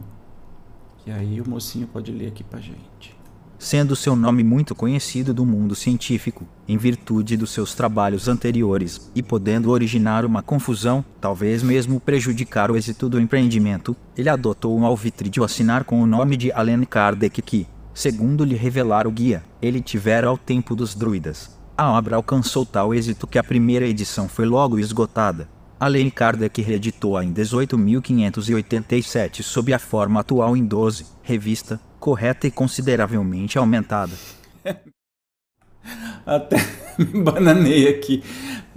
E 1.06 1.10
aí 1.10 1.40
o 1.40 1.48
mocinho 1.48 1.86
pode 1.86 2.12
ler 2.12 2.28
aqui 2.28 2.44
para 2.44 2.60
gente 2.60 3.15
sendo 3.58 3.96
seu 3.96 4.14
nome 4.14 4.44
muito 4.44 4.74
conhecido 4.74 5.32
do 5.32 5.46
mundo 5.46 5.74
científico, 5.74 6.46
em 6.68 6.76
virtude 6.76 7.36
dos 7.36 7.50
seus 7.50 7.74
trabalhos 7.74 8.28
anteriores, 8.28 9.10
e 9.14 9.22
podendo 9.22 9.70
originar 9.70 10.24
uma 10.24 10.42
confusão, 10.42 11.04
talvez 11.20 11.62
mesmo 11.62 12.00
prejudicar 12.00 12.70
o 12.70 12.76
êxito 12.76 13.08
do 13.08 13.20
empreendimento, 13.20 13.96
ele 14.16 14.28
adotou 14.28 14.78
um 14.78 14.84
alvitre 14.84 15.28
de 15.28 15.42
assinar 15.42 15.84
com 15.84 16.00
o 16.00 16.06
nome 16.06 16.36
de 16.36 16.52
Allan 16.52 16.84
Kardec 16.84 17.42
que, 17.42 17.66
segundo 17.94 18.44
lhe 18.44 18.54
revelar 18.54 19.06
o 19.06 19.10
guia, 19.10 19.42
ele 19.60 19.80
tivera 19.80 20.28
ao 20.28 20.36
tempo 20.36 20.76
dos 20.76 20.94
druidas. 20.94 21.56
A 21.78 21.90
obra 21.90 22.16
alcançou 22.16 22.64
tal 22.64 22.94
êxito 22.94 23.26
que 23.26 23.38
a 23.38 23.44
primeira 23.44 23.86
edição 23.86 24.28
foi 24.28 24.46
logo 24.46 24.78
esgotada. 24.78 25.46
Allan 25.78 26.08
Kardec 26.08 26.62
reeditou-a 26.62 27.22
em 27.22 27.34
18.587 27.34 29.42
sob 29.42 29.74
a 29.74 29.78
forma 29.78 30.20
atual 30.20 30.56
em 30.56 30.64
12, 30.64 31.04
revista, 31.22 31.78
correta 32.06 32.46
e 32.46 32.50
consideravelmente 32.52 33.58
aumentada. 33.58 34.12
Até 36.24 36.56
me 36.96 37.20
bananei 37.20 37.88
aqui. 37.88 38.22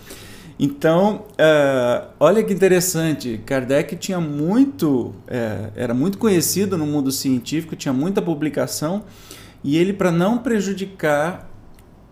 Então, 0.59 1.27
uh, 1.33 2.07
olha 2.19 2.43
que 2.43 2.55
interessante, 2.55 3.43
Kardec 3.45 3.95
tinha 3.97 4.21
muito, 4.21 5.09
uh, 5.09 5.71
era 5.77 5.93
muito 5.93 6.17
conhecido 6.17 6.79
no 6.79 6.87
mundo 6.87 7.13
científico, 7.13 7.77
tinha 7.77 7.93
muita 7.93 8.23
publicação, 8.23 9.05
e 9.63 9.77
ele, 9.77 9.93
para 9.93 10.11
não 10.11 10.39
prejudicar 10.39 11.54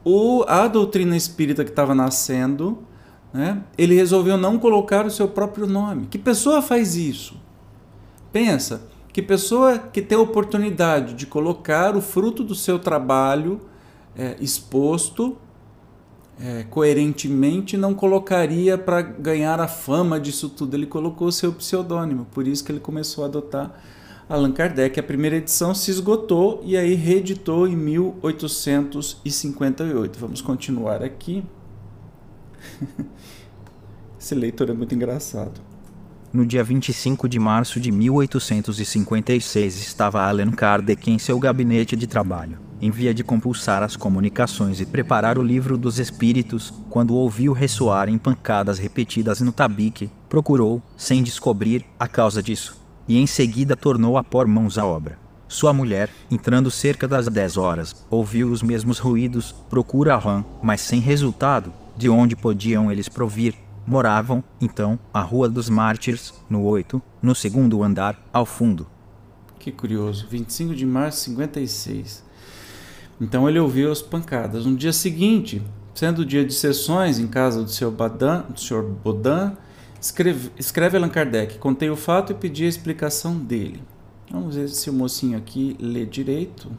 o, 0.05 0.45
a 0.47 0.67
doutrina 0.69 1.17
espírita 1.17 1.65
que 1.65 1.71
estava 1.71 1.95
nascendo, 1.95 2.79
né, 3.33 3.63
ele 3.79 3.95
resolveu 3.95 4.37
não 4.37 4.59
colocar 4.59 5.07
o 5.07 5.11
seu 5.11 5.29
próprio 5.29 5.67
nome. 5.67 6.07
Que 6.07 6.19
pessoa 6.19 6.61
faz 6.61 6.97
isso? 6.97 7.37
Pensa, 8.33 8.83
que 9.13 9.21
pessoa 9.21 9.79
que 9.79 10.01
tem 10.01 10.17
a 10.17 10.21
oportunidade 10.21 11.15
de 11.15 11.27
colocar 11.27 11.97
o 11.97 12.01
fruto 12.01 12.43
do 12.43 12.55
seu 12.55 12.79
trabalho 12.79 13.61
é, 14.17 14.37
exposto 14.41 15.37
é, 16.41 16.65
coerentemente 16.65 17.77
não 17.77 17.95
colocaria 17.95 18.77
para 18.77 19.03
ganhar 19.03 19.61
a 19.61 19.69
fama 19.69 20.19
disso 20.19 20.49
tudo. 20.49 20.75
Ele 20.75 20.87
colocou 20.87 21.29
o 21.29 21.33
seu 21.33 21.53
pseudônimo, 21.53 22.27
por 22.33 22.49
isso 22.49 22.65
que 22.65 22.73
ele 22.73 22.81
começou 22.81 23.25
a 23.25 23.27
adotar 23.27 23.81
Allan 24.29 24.53
Kardec. 24.53 24.99
A 24.99 25.03
primeira 25.03 25.37
edição 25.37 25.75
se 25.75 25.91
esgotou 25.91 26.63
e 26.65 26.77
aí 26.77 26.95
reeditou 26.95 27.67
em 27.67 27.77
1858. 27.77 30.19
Vamos 30.19 30.41
continuar 30.41 31.03
aqui. 31.03 31.45
Esse 34.19 34.35
leitor 34.35 34.71
é 34.71 34.73
muito 34.73 34.95
engraçado. 34.95 35.61
No 36.33 36.47
dia 36.47 36.65
25 36.65 37.29
de 37.29 37.39
março 37.39 37.79
de 37.79 37.93
1856 37.93 39.77
estava 39.77 40.23
Allan 40.23 40.51
Kardec 40.51 41.11
em 41.11 41.19
seu 41.19 41.39
gabinete 41.39 41.95
de 41.95 42.07
trabalho, 42.07 42.59
em 42.81 42.91
via 42.91 43.13
de 43.13 43.23
compulsar 43.23 43.83
as 43.83 43.97
comunicações 43.97 44.81
e 44.81 44.87
preparar 44.87 45.37
o 45.37 45.43
livro 45.43 45.77
dos 45.77 45.99
espíritos, 45.99 46.73
quando 46.89 47.15
ouviu 47.15 47.53
ressoar 47.53 48.09
em 48.09 48.17
pancadas 48.17 48.79
repetidas 48.79 49.43
no 49.43 49.53
tabique, 49.53 50.11
procurou, 50.27 50.81
sem 50.97 51.23
descobrir, 51.23 51.85
a 52.01 52.09
causa 52.09 52.43
disso 52.43 52.82
e 53.07 53.19
em 53.19 53.27
seguida 53.27 53.77
tornou 53.77 54.17
a 54.17 54.25
pôr 54.25 54.47
mãos 54.47 54.79
à 54.79 54.85
obra. 54.85 55.19
Sua 55.49 55.73
mulher, 55.73 56.09
entrando 56.31 56.71
cerca 56.71 57.07
das 57.07 57.29
dez 57.29 57.57
horas, 57.57 58.07
ouviu 58.09 58.51
os 58.51 58.63
mesmos 58.63 58.99
ruídos, 58.99 59.55
procura 59.69 60.15
a 60.15 60.19
rã, 60.19 60.45
mas 60.63 60.81
sem 60.81 60.99
resultado, 60.99 61.73
de 61.97 62.09
onde 62.09 62.35
podiam 62.35 62.91
eles 62.91 63.09
provir. 63.09 63.55
Moravam, 63.87 64.43
então, 64.61 64.99
a 65.13 65.21
Rua 65.21 65.49
dos 65.49 65.69
Mártires, 65.69 66.33
no 66.49 66.63
8, 66.63 67.03
no 67.21 67.35
segundo 67.35 67.83
andar, 67.83 68.19
ao 68.33 68.47
fundo. 68.47 68.87
Que 69.59 69.71
curioso, 69.71 70.27
25 70.31 70.75
de 70.75 70.87
março 70.87 71.19
de 71.19 71.37
56. 71.37 72.25
Então 73.21 73.49
ele 73.49 73.59
ouviu 73.59 73.93
as 73.93 74.01
pancadas. 74.01 74.65
No 74.65 74.75
dia 74.75 74.93
seguinte, 74.93 75.63
sendo 75.95 76.25
dia 76.25 76.45
de 76.45 76.55
sessões 76.55 77.19
em 77.19 77.27
casa 77.27 77.63
do 77.63 77.71
Sr. 77.71 77.91
Badan, 77.91 78.45
do 78.49 78.59
Sr. 78.59 78.83
Bodan, 78.83 79.53
Escreve, 80.03 80.51
escreve 80.59 80.97
Allan 80.97 81.09
Kardec, 81.09 81.59
contei 81.59 81.89
o 81.89 81.95
fato 81.95 82.33
e 82.33 82.35
pedi 82.35 82.65
a 82.65 82.69
explicação 82.69 83.39
dele. 83.39 83.81
Vamos 84.29 84.57
ver 84.57 84.69
se 84.69 84.91
o 84.91 84.93
mocinho 84.93 85.39
aqui 85.39 85.77
lê 85.79 86.05
direito. 86.05 86.77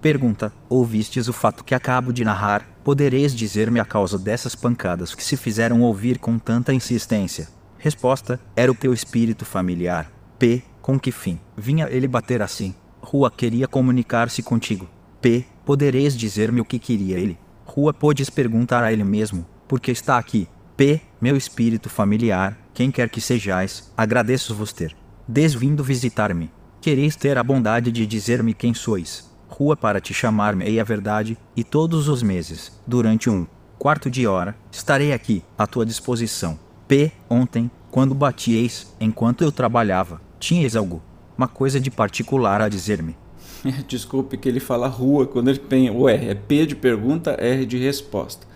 Pergunta: 0.00 0.50
Ouvistes 0.66 1.28
o 1.28 1.32
fato 1.34 1.62
que 1.62 1.74
acabo 1.74 2.10
de 2.10 2.24
narrar? 2.24 2.66
Podereis 2.82 3.34
dizer-me 3.34 3.78
a 3.78 3.84
causa 3.84 4.18
dessas 4.18 4.54
pancadas 4.54 5.14
que 5.14 5.22
se 5.22 5.36
fizeram 5.36 5.82
ouvir 5.82 6.18
com 6.18 6.38
tanta 6.38 6.72
insistência? 6.72 7.48
Resposta: 7.76 8.40
Era 8.56 8.72
o 8.72 8.74
teu 8.74 8.94
espírito 8.94 9.44
familiar. 9.44 10.10
P. 10.38 10.62
Com 10.80 10.98
que 10.98 11.12
fim? 11.12 11.38
Vinha 11.54 11.86
ele 11.90 12.08
bater 12.08 12.40
assim. 12.40 12.74
Rua 13.02 13.30
queria 13.30 13.68
comunicar-se 13.68 14.42
contigo. 14.42 14.88
P. 15.20 15.44
Podereis 15.66 16.16
dizer-me 16.16 16.62
o 16.62 16.64
que 16.64 16.78
queria 16.78 17.18
ele? 17.18 17.36
Rua 17.66 17.92
podes 17.92 18.30
perguntar 18.30 18.82
a 18.82 18.90
ele 18.90 19.04
mesmo, 19.04 19.44
porque 19.68 19.90
está 19.90 20.16
aqui, 20.16 20.48
P, 20.78 21.00
meu 21.20 21.36
espírito 21.36 21.90
familiar, 21.90 22.56
quem 22.72 22.88
quer 22.88 23.08
que 23.08 23.20
sejais, 23.20 23.92
agradeço-vos 23.96 24.72
ter 24.72 24.94
desvindo 25.26 25.82
visitar-me. 25.82 26.52
Quereis 26.80 27.16
ter 27.16 27.36
a 27.36 27.42
bondade 27.42 27.90
de 27.90 28.06
dizer-me 28.06 28.54
quem 28.54 28.72
sois. 28.72 29.28
Rua 29.48 29.76
para 29.76 30.00
te 30.00 30.14
chamar-me 30.14 30.78
a 30.78 30.84
verdade, 30.84 31.36
e 31.56 31.64
todos 31.64 32.06
os 32.06 32.22
meses, 32.22 32.80
durante 32.86 33.28
um 33.28 33.44
quarto 33.76 34.08
de 34.08 34.24
hora, 34.24 34.54
estarei 34.70 35.12
aqui, 35.12 35.42
à 35.58 35.66
tua 35.66 35.84
disposição. 35.84 36.56
P. 36.86 37.10
Ontem, 37.28 37.68
quando 37.90 38.14
batieis, 38.14 38.94
enquanto 39.00 39.42
eu 39.42 39.50
trabalhava, 39.50 40.22
tinhais 40.38 40.76
algo, 40.76 41.02
uma 41.36 41.48
coisa 41.48 41.80
de 41.80 41.90
particular 41.90 42.62
a 42.62 42.68
dizer-me. 42.68 43.16
Desculpe 43.88 44.38
que 44.38 44.48
ele 44.48 44.60
fala 44.60 44.86
rua 44.86 45.26
quando 45.26 45.48
ele 45.48 45.58
tem 45.58 45.90
o 45.90 46.08
R. 46.08 46.28
É 46.28 46.34
P 46.36 46.66
de 46.66 46.76
pergunta, 46.76 47.32
R 47.32 47.66
de 47.66 47.76
resposta. 47.78 48.46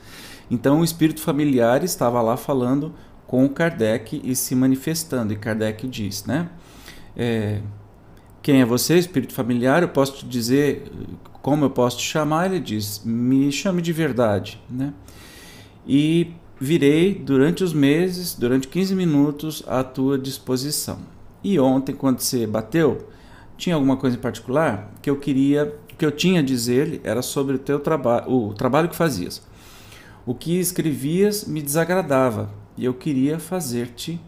Então 0.53 0.81
o 0.81 0.85
espírito 0.85 1.23
familiar 1.23 1.83
estava 1.83 2.21
lá 2.21 2.37
falando 2.37 2.93
com 3.27 3.49
Kardec 3.49 4.21
e 4.23 4.37
se 4.37 4.55
manifestando. 4.55 5.33
E 5.33 5.37
Kardec 5.37 5.89
diz, 5.89 6.27
né? 6.27 6.51
É, 7.17 7.63
quem 8.43 8.61
é 8.61 8.65
você, 8.67 8.99
espírito 8.99 9.33
familiar? 9.33 9.83
Eu 9.83 9.89
posso 9.89 10.19
te 10.19 10.27
dizer 10.27 10.93
como 11.41 11.65
eu 11.65 11.71
posso 11.71 11.97
te 11.97 12.05
chamar? 12.05 12.51
Ele 12.51 12.61
diz, 12.61 13.01
me 13.03 13.51
chame 13.51 13.81
de 13.81 13.95
verdade, 13.95 14.61
né? 14.69 14.93
E 15.87 16.35
virei 16.61 17.15
durante 17.15 17.65
os 17.65 17.73
meses, 17.73 18.35
durante 18.35 18.69
15 18.69 18.95
minutos, 18.95 19.65
à 19.67 19.83
tua 19.83 20.19
disposição. 20.19 20.99
E 21.43 21.59
ontem, 21.59 21.95
quando 21.95 22.21
você 22.21 22.47
bateu, 22.47 23.09
tinha 23.57 23.75
alguma 23.75 23.97
coisa 23.97 24.19
em 24.19 24.21
particular 24.21 24.93
que 25.01 25.09
eu 25.09 25.17
queria, 25.17 25.75
que 25.97 26.05
eu 26.05 26.13
tinha 26.13 26.41
a 26.41 26.45
dizer 26.45 27.01
era 27.03 27.23
sobre 27.23 27.57
o 27.57 27.59
teu 27.59 27.81
trabalho, 27.81 28.31
o 28.31 28.53
trabalho 28.53 28.91
que 28.91 28.95
fazias. 28.95 29.51
O 30.25 30.35
que 30.35 30.59
escrevias 30.59 31.45
me 31.45 31.61
desagradava 31.61 32.49
e 32.77 32.85
eu 32.85 32.95
queria 32.95 33.41
fazer-te 33.41 34.21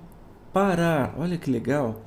parar. 0.52 1.14
Olha 1.18 1.38
que 1.38 1.50
legal. 1.50 2.02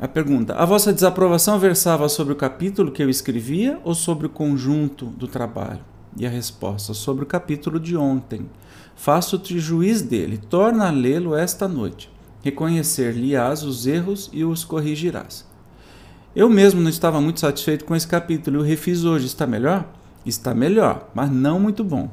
A 0.00 0.06
pergunta: 0.06 0.54
A 0.54 0.64
vossa 0.64 0.92
desaprovação 0.92 1.58
versava 1.58 2.08
sobre 2.08 2.32
o 2.32 2.36
capítulo 2.36 2.92
que 2.92 3.02
eu 3.02 3.08
escrevia 3.08 3.80
ou 3.84 3.94
sobre 3.94 4.26
o 4.26 4.30
conjunto 4.30 5.06
do 5.06 5.26
trabalho? 5.26 5.80
E 6.16 6.26
a 6.26 6.30
resposta: 6.30 6.92
Sobre 6.92 7.24
o 7.24 7.26
capítulo 7.26 7.80
de 7.80 7.96
ontem. 7.96 8.48
Faço-te 8.94 9.58
juiz 9.58 10.02
dele, 10.02 10.36
torna 10.36 10.88
a 10.88 10.90
lê-lo 10.90 11.34
esta 11.34 11.66
noite. 11.66 12.10
Reconhecer-lhe-ás 12.42 13.62
os 13.62 13.86
erros 13.86 14.28
e 14.32 14.44
os 14.44 14.64
corrigirás. 14.64 15.46
Eu 16.36 16.48
mesmo 16.48 16.80
não 16.80 16.90
estava 16.90 17.20
muito 17.20 17.40
satisfeito 17.40 17.84
com 17.84 17.96
esse 17.96 18.06
capítulo 18.06 18.58
e 18.58 18.60
o 18.60 18.62
refiz 18.62 19.04
hoje. 19.04 19.26
Está 19.26 19.46
melhor? 19.46 19.90
Está 20.26 20.54
melhor, 20.54 21.08
mas 21.14 21.30
não 21.30 21.58
muito 21.58 21.82
bom. 21.82 22.10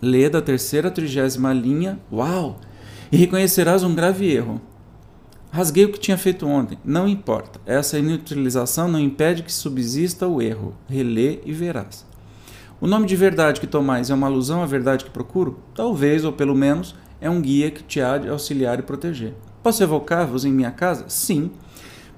Lê 0.00 0.28
da 0.28 0.40
terceira 0.40 0.90
trigésima 0.90 1.52
linha, 1.52 1.98
uau! 2.12 2.60
E 3.10 3.16
reconhecerás 3.16 3.82
um 3.82 3.94
grave 3.94 4.30
erro. 4.30 4.60
Rasguei 5.50 5.86
o 5.86 5.92
que 5.92 5.98
tinha 5.98 6.18
feito 6.18 6.46
ontem. 6.46 6.78
Não 6.84 7.08
importa. 7.08 7.58
Essa 7.64 7.98
inutilização 7.98 8.86
não 8.86 9.00
impede 9.00 9.42
que 9.42 9.52
subsista 9.52 10.28
o 10.28 10.42
erro. 10.42 10.74
Relê 10.88 11.40
e 11.44 11.52
verás. 11.52 12.06
O 12.80 12.86
nome 12.86 13.06
de 13.06 13.16
verdade 13.16 13.60
que 13.60 13.66
tomais 13.66 14.10
é 14.10 14.14
uma 14.14 14.26
alusão 14.26 14.62
à 14.62 14.66
verdade 14.66 15.04
que 15.04 15.10
procuro? 15.10 15.58
Talvez, 15.74 16.24
ou 16.24 16.32
pelo 16.32 16.54
menos, 16.54 16.94
é 17.20 17.28
um 17.28 17.40
guia 17.40 17.70
que 17.70 17.82
te 17.82 18.00
há 18.00 18.18
de 18.18 18.28
auxiliar 18.28 18.78
e 18.78 18.82
proteger. 18.82 19.34
Posso 19.62 19.82
evocar-vos 19.82 20.44
em 20.44 20.52
minha 20.52 20.70
casa? 20.70 21.06
Sim, 21.08 21.50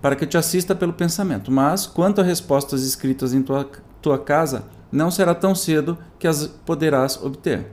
para 0.03 0.17
que 0.17 0.27
te 0.27 0.37
assista 0.37 0.75
pelo 0.75 0.93
pensamento. 0.93 1.51
Mas, 1.51 1.87
quanto 1.87 2.21
a 2.21 2.25
respostas 2.25 2.83
escritas 2.83 3.33
em 3.33 3.43
tua, 3.43 3.71
tua 4.03 4.19
casa, 4.19 4.65
não 4.91 5.11
será 5.11 5.35
tão 5.35 5.55
cedo 5.55 5.99
que 6.19 6.27
as 6.27 6.47
poderás 6.47 7.17
obter. 7.23 7.73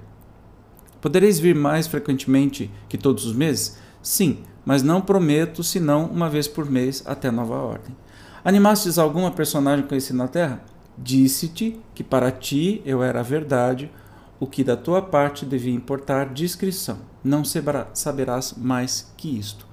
Podereis 1.01 1.39
vir 1.39 1.55
mais 1.55 1.87
frequentemente 1.87 2.71
que 2.89 2.97
todos 2.97 3.25
os 3.25 3.33
meses? 3.33 3.77
Sim, 4.01 4.39
mas 4.65 4.83
não 4.83 5.01
prometo 5.01 5.63
senão 5.63 6.05
uma 6.05 6.29
vez 6.29 6.47
por 6.47 6.69
mês 6.69 7.03
até 7.05 7.29
nova 7.31 7.55
ordem. 7.55 7.95
Animastes 8.43 8.97
alguma 8.97 9.31
personagem 9.31 9.85
conhecida 9.85 10.17
na 10.17 10.27
Terra? 10.27 10.63
Disse-te 10.97 11.79
que 11.93 12.03
para 12.03 12.31
ti 12.31 12.81
eu 12.85 13.03
era 13.03 13.19
a 13.19 13.23
verdade, 13.23 13.91
o 14.39 14.47
que 14.47 14.63
da 14.63 14.75
tua 14.75 15.01
parte 15.01 15.45
devia 15.45 15.73
importar 15.73 16.33
discrição. 16.33 16.97
Não 17.23 17.43
saberás 17.43 18.53
mais 18.57 19.13
que 19.17 19.37
isto. 19.37 19.66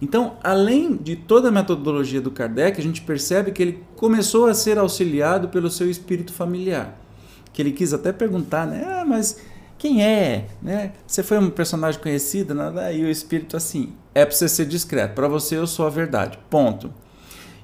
Então, 0.00 0.38
além 0.42 0.96
de 0.96 1.14
toda 1.14 1.48
a 1.48 1.52
metodologia 1.52 2.20
do 2.20 2.30
Kardec, 2.30 2.80
a 2.80 2.82
gente 2.82 3.02
percebe 3.02 3.52
que 3.52 3.62
ele 3.62 3.84
começou 3.96 4.46
a 4.46 4.54
ser 4.54 4.78
auxiliado 4.78 5.48
pelo 5.48 5.70
seu 5.70 5.90
espírito 5.90 6.32
familiar. 6.32 6.98
Que 7.52 7.60
ele 7.60 7.72
quis 7.72 7.92
até 7.92 8.10
perguntar, 8.10 8.66
né? 8.66 8.82
Ah, 8.86 9.04
mas 9.04 9.42
quem 9.76 10.02
é? 10.02 10.46
Né? 10.62 10.92
Você 11.06 11.22
foi 11.22 11.38
um 11.38 11.50
personagem 11.50 12.00
conhecido? 12.00 12.54
Né? 12.54 12.96
E 12.96 13.04
o 13.04 13.10
espírito 13.10 13.56
assim, 13.56 13.92
é 14.14 14.24
para 14.24 14.34
você 14.34 14.48
ser 14.48 14.64
discreto. 14.64 15.14
Para 15.14 15.28
você 15.28 15.56
eu 15.56 15.66
sou 15.66 15.86
a 15.86 15.90
verdade. 15.90 16.38
Ponto. 16.48 16.92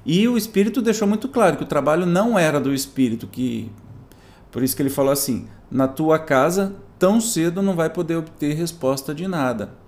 E 0.05 0.29
o 0.29 0.37
espírito 0.37 0.83
deixou 0.83 1.09
muito 1.09 1.29
claro 1.29 1.57
que 1.57 1.63
o 1.63 1.67
trabalho 1.67 2.05
não 2.05 2.39
era 2.39 2.61
do 2.61 2.73
espírito, 2.73 3.27
que 3.27 3.73
por 4.53 4.63
isso 4.63 4.77
que 4.77 4.83
ele 4.83 4.91
falou 4.91 5.11
assim: 5.11 5.49
na 5.71 5.89
tua 5.89 6.19
casa 6.19 6.77
tão 6.99 7.21
cedo 7.21 7.61
não 7.61 7.75
vai 7.75 7.91
poder 7.91 8.17
obter 8.17 8.55
resposta 8.55 9.15
de 9.15 9.27
nada 9.27 9.86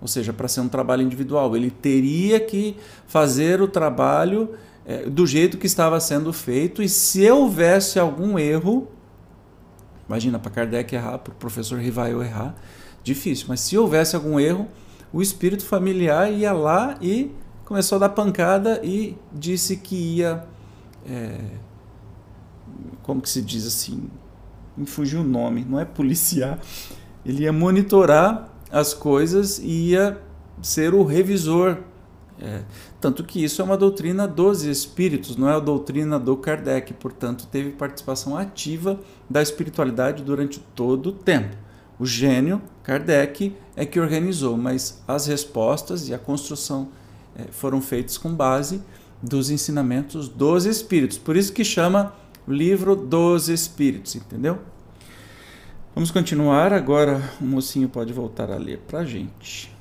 ou 0.00 0.08
seja, 0.08 0.32
para 0.32 0.48
ser 0.48 0.60
um 0.60 0.68
trabalho 0.68 1.02
individual. 1.02 1.56
Ele 1.56 1.70
teria 1.70 2.40
que 2.40 2.76
fazer 3.06 3.62
o 3.62 3.68
trabalho 3.68 4.50
é, 4.86 5.08
do 5.08 5.26
jeito 5.26 5.56
que 5.56 5.66
estava 5.66 5.98
sendo 6.00 6.32
feito, 6.32 6.82
e 6.82 6.88
se 6.88 7.28
houvesse 7.30 7.98
algum 7.98 8.38
erro, 8.38 8.88
imagina 10.08 10.38
para 10.38 10.50
Kardec 10.50 10.94
errar, 10.94 11.18
para 11.18 11.32
o 11.32 11.36
professor 11.36 11.78
Rivail 11.78 12.22
errar, 12.22 12.54
difícil, 13.02 13.46
mas 13.48 13.60
se 13.60 13.76
houvesse 13.76 14.14
algum 14.14 14.38
erro, 14.38 14.68
o 15.12 15.22
espírito 15.22 15.64
familiar 15.64 16.32
ia 16.32 16.52
lá 16.52 16.96
e 17.00 17.30
começou 17.64 17.96
a 17.96 18.00
dar 18.00 18.08
pancada 18.10 18.80
e 18.82 19.16
disse 19.32 19.76
que 19.76 19.94
ia. 20.16 20.44
É, 21.06 21.38
como 23.02 23.20
que 23.20 23.28
se 23.28 23.40
diz 23.40 23.66
assim? 23.66 24.08
Me 24.76 24.86
fugiu 24.86 25.20
o 25.20 25.24
nome, 25.24 25.64
não 25.68 25.78
é 25.78 25.84
policiar. 25.84 26.58
Ele 27.24 27.44
ia 27.44 27.52
monitorar 27.52 28.53
as 28.70 28.94
coisas 28.94 29.58
e 29.58 29.90
ia 29.90 30.20
ser 30.62 30.94
o 30.94 31.04
revisor. 31.04 31.78
É, 32.40 32.62
tanto 33.00 33.22
que 33.22 33.42
isso 33.44 33.62
é 33.62 33.64
uma 33.64 33.76
doutrina 33.76 34.26
dos 34.26 34.64
espíritos, 34.64 35.36
não 35.36 35.48
é 35.48 35.54
a 35.54 35.60
doutrina 35.60 36.18
do 36.18 36.36
Kardec, 36.36 36.92
portanto, 36.94 37.46
teve 37.50 37.70
participação 37.70 38.36
ativa 38.36 38.98
da 39.30 39.40
espiritualidade 39.40 40.22
durante 40.22 40.58
todo 40.74 41.10
o 41.10 41.12
tempo. 41.12 41.56
O 41.98 42.04
gênio, 42.04 42.60
Kardec, 42.82 43.54
é 43.76 43.86
que 43.86 44.00
organizou, 44.00 44.56
mas 44.56 45.02
as 45.06 45.26
respostas 45.26 46.08
e 46.08 46.14
a 46.14 46.18
construção 46.18 46.88
é, 47.36 47.44
foram 47.52 47.80
feitas 47.80 48.18
com 48.18 48.34
base 48.34 48.82
dos 49.22 49.48
ensinamentos 49.48 50.28
dos 50.28 50.66
espíritos. 50.66 51.16
Por 51.16 51.36
isso 51.36 51.52
que 51.52 51.64
chama 51.64 52.12
livro 52.46 52.96
dos 52.96 53.48
espíritos, 53.48 54.16
entendeu? 54.16 54.58
Vamos 55.94 56.10
continuar. 56.10 56.72
Agora 56.72 57.22
o 57.40 57.44
mocinho 57.44 57.88
pode 57.88 58.12
voltar 58.12 58.50
a 58.50 58.56
ler 58.56 58.78
para 58.78 59.00
a 59.00 59.04
gente. 59.04 59.72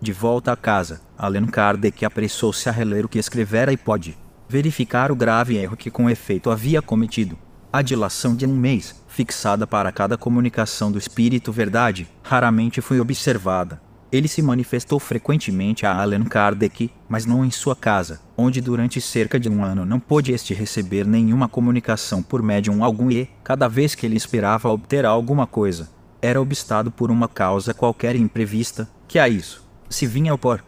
De 0.00 0.12
volta 0.12 0.50
a 0.50 0.56
casa, 0.56 1.00
Allan 1.16 1.46
Kardec 1.46 2.04
apressou-se 2.04 2.68
a 2.68 2.72
reler 2.72 3.04
o 3.04 3.08
que 3.08 3.20
escrevera 3.20 3.72
e 3.72 3.76
pode 3.76 4.18
verificar 4.48 5.12
o 5.12 5.16
grave 5.16 5.56
erro 5.56 5.76
que 5.76 5.90
com 5.90 6.10
efeito 6.10 6.50
havia 6.50 6.82
cometido. 6.82 7.38
A 7.72 7.80
dilação 7.80 8.34
de 8.34 8.44
um 8.44 8.54
mês, 8.54 9.00
fixada 9.06 9.66
para 9.66 9.92
cada 9.92 10.18
comunicação 10.18 10.90
do 10.90 10.98
Espírito 10.98 11.52
Verdade, 11.52 12.08
raramente 12.22 12.80
foi 12.80 12.98
observada. 12.98 13.80
Ele 14.12 14.28
se 14.28 14.42
manifestou 14.42 15.00
frequentemente 15.00 15.86
a 15.86 16.02
Allan 16.02 16.24
Kardec, 16.24 16.90
mas 17.08 17.24
não 17.24 17.42
em 17.42 17.50
sua 17.50 17.74
casa, 17.74 18.20
onde 18.36 18.60
durante 18.60 19.00
cerca 19.00 19.40
de 19.40 19.48
um 19.48 19.64
ano 19.64 19.86
não 19.86 19.98
pôde 19.98 20.32
este 20.32 20.52
receber 20.52 21.06
nenhuma 21.06 21.48
comunicação 21.48 22.22
por 22.22 22.42
médium 22.42 22.84
algum 22.84 23.10
e, 23.10 23.26
cada 23.42 23.68
vez 23.68 23.94
que 23.94 24.04
ele 24.04 24.16
esperava 24.16 24.68
obter 24.68 25.06
alguma 25.06 25.46
coisa, 25.46 25.88
era 26.20 26.38
obstado 26.38 26.90
por 26.90 27.10
uma 27.10 27.26
causa 27.26 27.72
qualquer 27.72 28.14
imprevista, 28.14 28.86
que 29.08 29.18
a 29.18 29.30
isso 29.30 29.64
se 29.88 30.06
vinha 30.06 30.34
opor. 30.34 30.62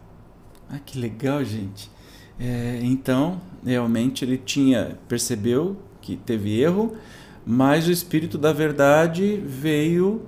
Ah, 0.71 0.79
que 0.79 0.99
legal, 0.99 1.45
gente. 1.45 1.91
É, 2.41 2.81
então, 2.83 3.41
realmente 3.65 4.25
ele 4.25 4.39
tinha 4.39 4.99
percebeu 5.07 5.77
que 6.01 6.17
teve 6.17 6.61
erro, 6.61 6.97
mas 7.47 7.87
o 7.87 7.93
espírito 7.93 8.39
da 8.39 8.55
verdade 8.55 9.37
veio 9.47 10.23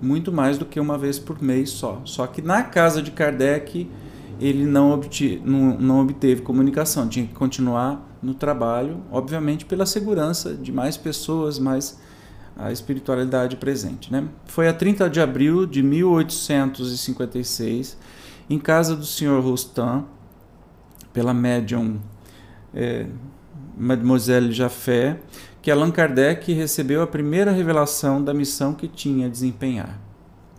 muito 0.00 0.32
mais 0.32 0.58
do 0.58 0.64
que 0.64 0.78
uma 0.78 0.96
vez 0.96 1.18
por 1.18 1.42
mês 1.42 1.70
só. 1.70 2.00
Só 2.04 2.24
que 2.26 2.40
na 2.40 2.62
casa 2.62 3.02
de 3.02 3.10
Kardec 3.10 3.90
ele 4.40 4.64
não, 4.64 4.92
obtive, 4.92 5.42
não, 5.44 5.76
não 5.78 6.00
obteve 6.00 6.42
comunicação, 6.42 7.08
tinha 7.08 7.26
que 7.26 7.34
continuar 7.34 8.06
no 8.22 8.34
trabalho, 8.34 9.02
obviamente 9.10 9.64
pela 9.64 9.84
segurança 9.86 10.54
de 10.54 10.70
mais 10.72 10.96
pessoas, 10.96 11.58
mais 11.58 11.98
a 12.56 12.70
espiritualidade 12.72 13.56
presente. 13.56 14.12
Né? 14.12 14.28
Foi 14.46 14.68
a 14.68 14.72
30 14.72 15.10
de 15.10 15.20
abril 15.20 15.66
de 15.66 15.82
1856, 15.82 17.98
em 18.50 18.58
casa 18.58 18.96
do 18.96 19.04
Sr. 19.04 19.40
Rostand, 19.40 20.04
pela 21.12 21.34
médium 21.34 21.98
é, 22.74 23.06
Mademoiselle 23.76 24.50
Jaffé, 24.52 25.20
que 25.68 25.72
Allan 25.72 25.90
Kardec 25.90 26.50
recebeu 26.50 27.02
a 27.02 27.06
primeira 27.06 27.52
revelação 27.52 28.24
da 28.24 28.32
missão 28.32 28.72
que 28.72 28.88
tinha 28.88 29.26
a 29.26 29.28
desempenhar. 29.28 30.00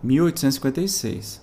1856. 0.04 1.42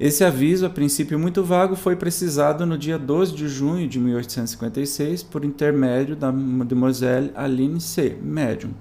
Esse 0.00 0.24
aviso, 0.24 0.66
a 0.66 0.68
princípio 0.68 1.16
muito 1.16 1.44
vago, 1.44 1.76
foi 1.76 1.94
precisado 1.94 2.66
no 2.66 2.76
dia 2.76 2.98
12 2.98 3.32
de 3.32 3.46
junho 3.46 3.86
de 3.86 4.00
1856 4.00 5.22
por 5.22 5.44
intermédio 5.44 6.16
da 6.16 6.32
Mademoiselle 6.32 7.30
Aline 7.36 7.80
C., 7.80 8.18
médium. 8.20 8.72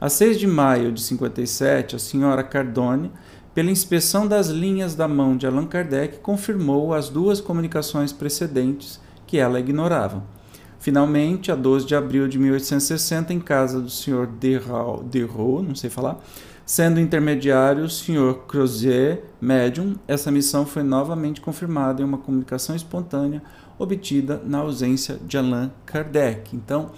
A 0.00 0.08
6 0.08 0.38
de 0.38 0.46
maio 0.46 0.90
de 0.90 1.02
57, 1.02 1.96
a 1.96 1.98
senhora 1.98 2.42
Cardone, 2.42 3.12
pela 3.54 3.70
inspeção 3.70 4.26
das 4.26 4.48
linhas 4.48 4.94
da 4.94 5.06
mão 5.06 5.36
de 5.36 5.46
Allan 5.46 5.66
Kardec, 5.66 6.20
confirmou 6.20 6.94
as 6.94 7.10
duas 7.10 7.42
comunicações 7.42 8.10
precedentes 8.10 8.98
que 9.26 9.36
ela 9.36 9.60
ignorava. 9.60 10.39
Finalmente, 10.80 11.52
a 11.52 11.54
12 11.54 11.86
de 11.86 11.94
abril 11.94 12.26
de 12.26 12.38
1860, 12.38 13.34
em 13.34 13.38
casa 13.38 13.80
do 13.80 13.90
Sr. 13.90 14.26
Derrault, 14.26 15.68
não 15.68 15.74
sei 15.74 15.90
falar, 15.90 16.18
sendo 16.64 16.98
intermediário 16.98 17.84
o 17.84 17.90
Sr. 17.90 18.46
Crozier, 18.48 19.24
médium, 19.38 19.96
essa 20.08 20.30
missão 20.30 20.64
foi 20.64 20.82
novamente 20.82 21.42
confirmada 21.42 22.00
em 22.00 22.04
uma 22.04 22.16
comunicação 22.16 22.74
espontânea 22.74 23.42
obtida 23.78 24.40
na 24.42 24.58
ausência 24.58 25.18
de 25.26 25.36
Allan 25.36 25.70
Kardec. 25.84 26.56
Então, 26.56 26.92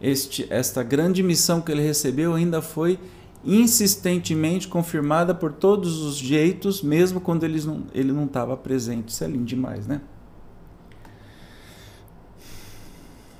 este, 0.00 0.46
esta 0.50 0.82
grande 0.82 1.22
missão 1.22 1.62
que 1.62 1.72
ele 1.72 1.82
recebeu 1.82 2.34
ainda 2.34 2.60
foi 2.60 2.98
insistentemente 3.44 4.68
confirmada 4.68 5.34
por 5.34 5.52
todos 5.52 6.02
os 6.02 6.16
jeitos, 6.16 6.82
mesmo 6.82 7.18
quando 7.18 7.44
ele 7.44 7.64
não, 7.64 7.84
ele 7.94 8.12
não 8.12 8.24
estava 8.24 8.56
presente. 8.58 9.08
Isso 9.08 9.24
é 9.24 9.26
lindo 9.26 9.44
demais, 9.44 9.86
né? 9.86 10.02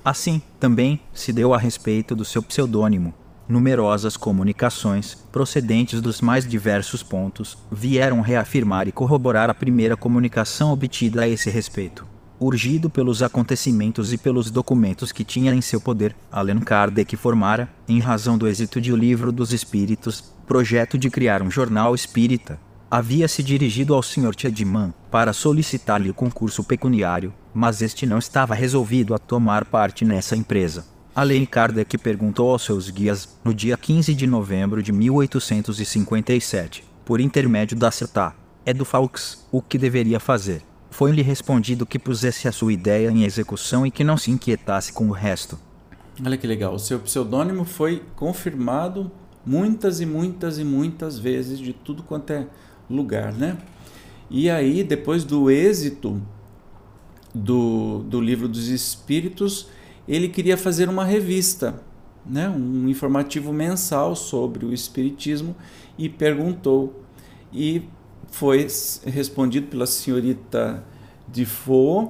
Assim, 0.03 0.41
também 0.59 0.99
se 1.13 1.31
deu 1.31 1.53
a 1.53 1.57
respeito 1.57 2.13
do 2.13 2.25
seu 2.25 2.43
pseudônimo. 2.43 3.13
Numerosas 3.47 4.17
comunicações, 4.17 5.15
procedentes 5.31 6.01
dos 6.01 6.19
mais 6.19 6.47
diversos 6.47 7.01
pontos, 7.01 7.57
vieram 7.71 8.19
reafirmar 8.19 8.87
e 8.87 8.91
corroborar 8.91 9.49
a 9.49 9.53
primeira 9.53 9.95
comunicação 9.95 10.71
obtida 10.71 11.21
a 11.21 11.27
esse 11.27 11.49
respeito. 11.49 12.05
Urgido 12.39 12.89
pelos 12.89 13.23
acontecimentos 13.23 14.11
e 14.11 14.17
pelos 14.17 14.51
documentos 14.51 15.13
que 15.13 15.23
tinha 15.23 15.53
em 15.53 15.61
seu 15.61 15.79
poder, 15.79 16.13
Allan 16.29 16.59
Kardec 16.59 17.15
formara, 17.15 17.69
em 17.87 17.99
razão 17.99 18.37
do 18.37 18.47
êxito 18.47 18.81
de 18.81 18.91
O 18.91 18.97
Livro 18.97 19.31
dos 19.31 19.53
Espíritos, 19.53 20.33
projeto 20.45 20.97
de 20.97 21.09
criar 21.09 21.41
um 21.41 21.49
jornal 21.49 21.95
espírita, 21.95 22.59
havia 22.95 23.27
se 23.27 23.41
dirigido 23.41 23.95
ao 23.95 24.03
Sr. 24.03 24.35
Tchedman 24.35 24.93
para 25.09 25.33
solicitar-lhe 25.33 26.11
o 26.11 26.13
concurso 26.13 26.63
pecuniário, 26.63 27.33
mas 27.51 27.81
este 27.81 28.05
não 28.05 28.19
estava 28.19 28.53
resolvido 28.53 29.15
a 29.15 29.17
tomar 29.17 29.65
parte 29.65 30.05
nessa 30.05 30.35
empresa. 30.35 30.85
Além 31.15 31.43
Kardec 31.43 31.97
perguntou 31.97 32.51
aos 32.51 32.61
seus 32.61 32.91
guias, 32.91 33.35
no 33.43 33.51
dia 33.51 33.75
15 33.75 34.13
de 34.13 34.27
novembro 34.27 34.83
de 34.83 34.91
1857, 34.91 36.83
por 37.03 37.19
intermédio 37.19 37.75
da 37.75 37.89
CETA, 37.89 38.35
é 38.63 38.71
do 38.71 38.85
Faux, 38.85 39.43
o 39.51 39.59
que 39.59 39.79
deveria 39.79 40.19
fazer. 40.19 40.61
Foi-lhe 40.91 41.23
respondido 41.23 41.87
que 41.87 41.97
pusesse 41.97 42.47
a 42.47 42.51
sua 42.51 42.73
ideia 42.73 43.09
em 43.09 43.23
execução 43.23 43.87
e 43.87 43.89
que 43.89 44.03
não 44.03 44.17
se 44.17 44.29
inquietasse 44.29 44.93
com 44.93 45.07
o 45.07 45.13
resto. 45.13 45.57
Olha 46.23 46.37
que 46.37 46.45
legal, 46.45 46.75
o 46.75 46.79
seu 46.79 46.99
pseudônimo 46.99 47.65
foi 47.65 48.03
confirmado 48.15 49.11
muitas 49.43 49.99
e 49.99 50.05
muitas 50.05 50.59
e 50.59 50.63
muitas 50.63 51.17
vezes 51.17 51.57
de 51.57 51.73
tudo 51.73 52.03
quanto 52.03 52.29
é 52.29 52.47
lugar, 52.89 53.33
né? 53.33 53.57
E 54.29 54.49
aí, 54.49 54.83
depois 54.83 55.23
do 55.23 55.49
êxito 55.51 56.21
do, 57.33 57.99
do 57.99 58.19
livro 58.21 58.47
dos 58.47 58.67
Espíritos, 58.67 59.67
ele 60.07 60.27
queria 60.27 60.57
fazer 60.57 60.89
uma 60.89 61.05
revista, 61.05 61.81
né? 62.25 62.49
um 62.49 62.87
informativo 62.89 63.53
mensal 63.53 64.15
sobre 64.15 64.65
o 64.65 64.73
Espiritismo 64.73 65.55
e 65.97 66.09
perguntou. 66.09 67.03
E 67.51 67.83
foi 68.27 68.67
respondido 69.05 69.67
pela 69.67 69.85
senhorita 69.85 70.83
Defoe 71.27 72.09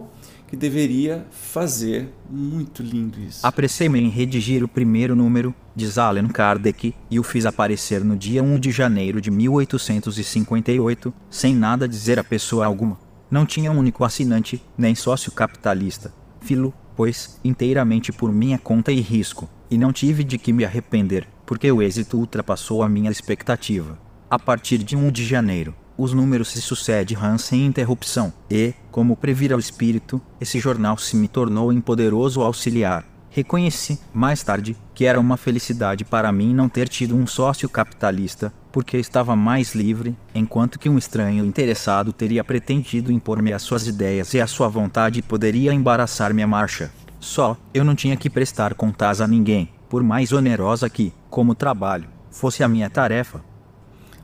que 0.54 0.58
deveria 0.58 1.26
fazer. 1.32 2.14
Muito 2.30 2.84
lindo 2.84 3.20
isso. 3.20 3.40
Apressei-me 3.42 4.00
em 4.00 4.08
redigir 4.08 4.64
o 4.64 4.68
primeiro 4.68 5.16
número 5.16 5.52
de 5.76 6.00
Allan 6.00 6.28
Kardec 6.28 6.94
e 7.10 7.20
o 7.20 7.24
fiz 7.24 7.48
aparecer 7.48 8.04
no 8.04 8.16
dia 8.16 8.44
1 8.44 8.60
de 8.60 8.70
janeiro 8.70 9.20
de 9.20 9.32
1858, 9.32 11.12
sem 11.28 11.56
nada 11.56 11.88
dizer 11.88 12.20
a 12.20 12.24
pessoa 12.24 12.68
alguma. 12.68 13.00
Não 13.32 13.48
tinha 13.48 13.72
um 13.72 13.80
único 13.80 14.04
assinante, 14.04 14.64
nem 14.78 14.94
sócio 14.94 15.32
capitalista. 15.32 16.14
Filo, 16.40 16.72
pois, 16.96 17.40
inteiramente 17.44 18.12
por 18.12 18.32
minha 18.32 18.60
conta 18.60 18.92
e 18.92 19.02
risco, 19.02 19.50
e 19.72 19.78
não 19.78 19.92
tive 19.92 20.24
de 20.24 20.38
que 20.38 20.54
me 20.54 20.64
arrepender, 20.64 21.28
porque 21.48 21.72
o 21.72 21.82
êxito 21.82 22.16
ultrapassou 22.20 22.84
a 22.84 22.90
minha 22.90 23.10
expectativa. 23.10 23.98
A 24.30 24.38
partir 24.38 24.78
de 24.78 24.96
1 24.96 25.10
de 25.10 25.26
janeiro, 25.26 25.74
os 25.98 26.14
números 26.14 26.50
se 26.50 26.62
sucedem 26.62 27.18
sem 27.38 27.66
interrupção, 27.66 28.34
e, 28.50 28.74
como 28.92 29.16
previra 29.16 29.56
o 29.56 29.60
espírito, 29.60 30.22
esse 30.40 30.60
jornal 30.60 30.98
se 30.98 31.16
me 31.16 31.28
tornou 31.28 31.72
um 31.72 31.82
poderoso 31.82 32.42
auxiliar. 32.42 33.06
Reconheci, 33.30 34.00
mais 34.14 34.44
tarde, 34.44 34.78
que 34.94 35.06
era 35.06 35.20
uma 35.20 35.38
felicidade 35.38 36.06
para 36.06 36.32
mim 36.32 36.54
não 36.54 36.70
ter 36.70 36.88
tido 36.88 37.16
um 37.16 37.26
sócio 37.26 37.68
capitalista, 37.68 38.54
porque 38.72 38.98
estava 38.98 39.36
mais 39.36 39.74
livre, 39.74 40.16
enquanto 40.36 40.78
que 40.78 40.88
um 40.88 41.00
estranho 41.00 41.44
interessado 41.44 42.14
teria 42.14 42.44
pretendido 42.44 43.12
impor-me 43.12 43.52
as 43.52 43.64
suas 43.64 43.88
ideias 43.88 44.34
e 44.36 44.42
a 44.42 44.46
sua 44.46 44.68
vontade 44.68 45.24
poderia 45.24 45.74
embaraçar 45.74 46.32
minha 46.32 46.46
marcha. 46.46 46.92
Só, 47.20 47.58
eu 47.74 47.84
não 47.84 47.96
tinha 47.96 48.18
que 48.18 48.30
prestar 48.30 48.76
contas 48.76 49.20
a 49.20 49.28
ninguém, 49.28 49.70
por 49.90 50.04
mais 50.04 50.32
onerosa 50.32 50.90
que, 50.90 51.12
como 51.30 51.56
trabalho, 51.56 52.10
fosse 52.30 52.64
a 52.64 52.68
minha 52.68 52.90
tarefa. 52.90 53.42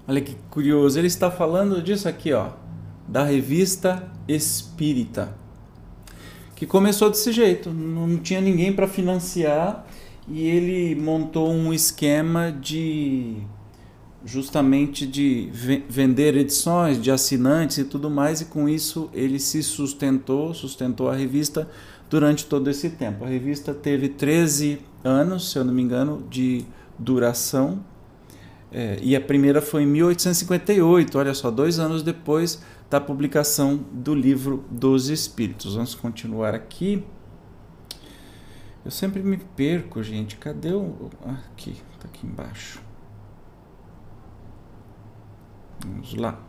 Olha 0.09 0.21
que 0.21 0.35
curioso, 0.49 0.97
ele 0.97 1.05
está 1.05 1.29
falando 1.29 1.83
disso 1.83 2.09
aqui, 2.09 2.33
ó, 2.33 2.49
da 3.07 3.23
revista 3.23 4.11
Espírita, 4.27 5.37
que 6.55 6.65
começou 6.65 7.11
desse 7.11 7.31
jeito, 7.31 7.69
não 7.69 8.17
tinha 8.17 8.41
ninguém 8.41 8.73
para 8.73 8.87
financiar 8.87 9.85
e 10.27 10.47
ele 10.47 10.99
montou 10.99 11.51
um 11.51 11.71
esquema 11.71 12.51
de 12.51 13.35
justamente 14.25 15.05
de 15.05 15.51
vender 15.87 16.35
edições 16.35 16.99
de 16.99 17.11
assinantes 17.11 17.77
e 17.77 17.83
tudo 17.83 18.09
mais 18.09 18.41
e 18.41 18.45
com 18.45 18.67
isso 18.67 19.11
ele 19.13 19.37
se 19.37 19.61
sustentou, 19.61 20.55
sustentou 20.55 21.07
a 21.07 21.15
revista 21.15 21.69
durante 22.09 22.47
todo 22.47 22.67
esse 22.67 22.89
tempo. 22.89 23.25
A 23.25 23.27
revista 23.27 23.75
teve 23.75 24.09
13 24.09 24.79
anos, 25.03 25.51
se 25.51 25.59
eu 25.59 25.63
não 25.63 25.71
me 25.71 25.83
engano, 25.83 26.25
de 26.31 26.65
duração 26.97 27.87
é, 28.71 28.99
e 29.01 29.15
a 29.15 29.21
primeira 29.21 29.61
foi 29.61 29.83
em 29.83 29.87
1858, 29.87 31.17
olha 31.17 31.33
só, 31.33 31.49
dois 31.49 31.79
anos 31.79 32.03
depois 32.03 32.61
da 32.89 33.01
publicação 33.01 33.77
do 33.91 34.13
livro 34.13 34.63
dos 34.69 35.09
Espíritos. 35.09 35.75
Vamos 35.75 35.95
continuar 35.95 36.53
aqui. 36.53 37.03
Eu 38.85 38.91
sempre 38.91 39.21
me 39.21 39.37
perco, 39.37 40.01
gente. 40.03 40.37
Cadê 40.37 40.73
o. 40.73 41.09
Aqui, 41.51 41.75
tá 41.99 42.07
aqui 42.07 42.25
embaixo. 42.25 42.81
Vamos 45.83 46.13
lá. 46.15 46.39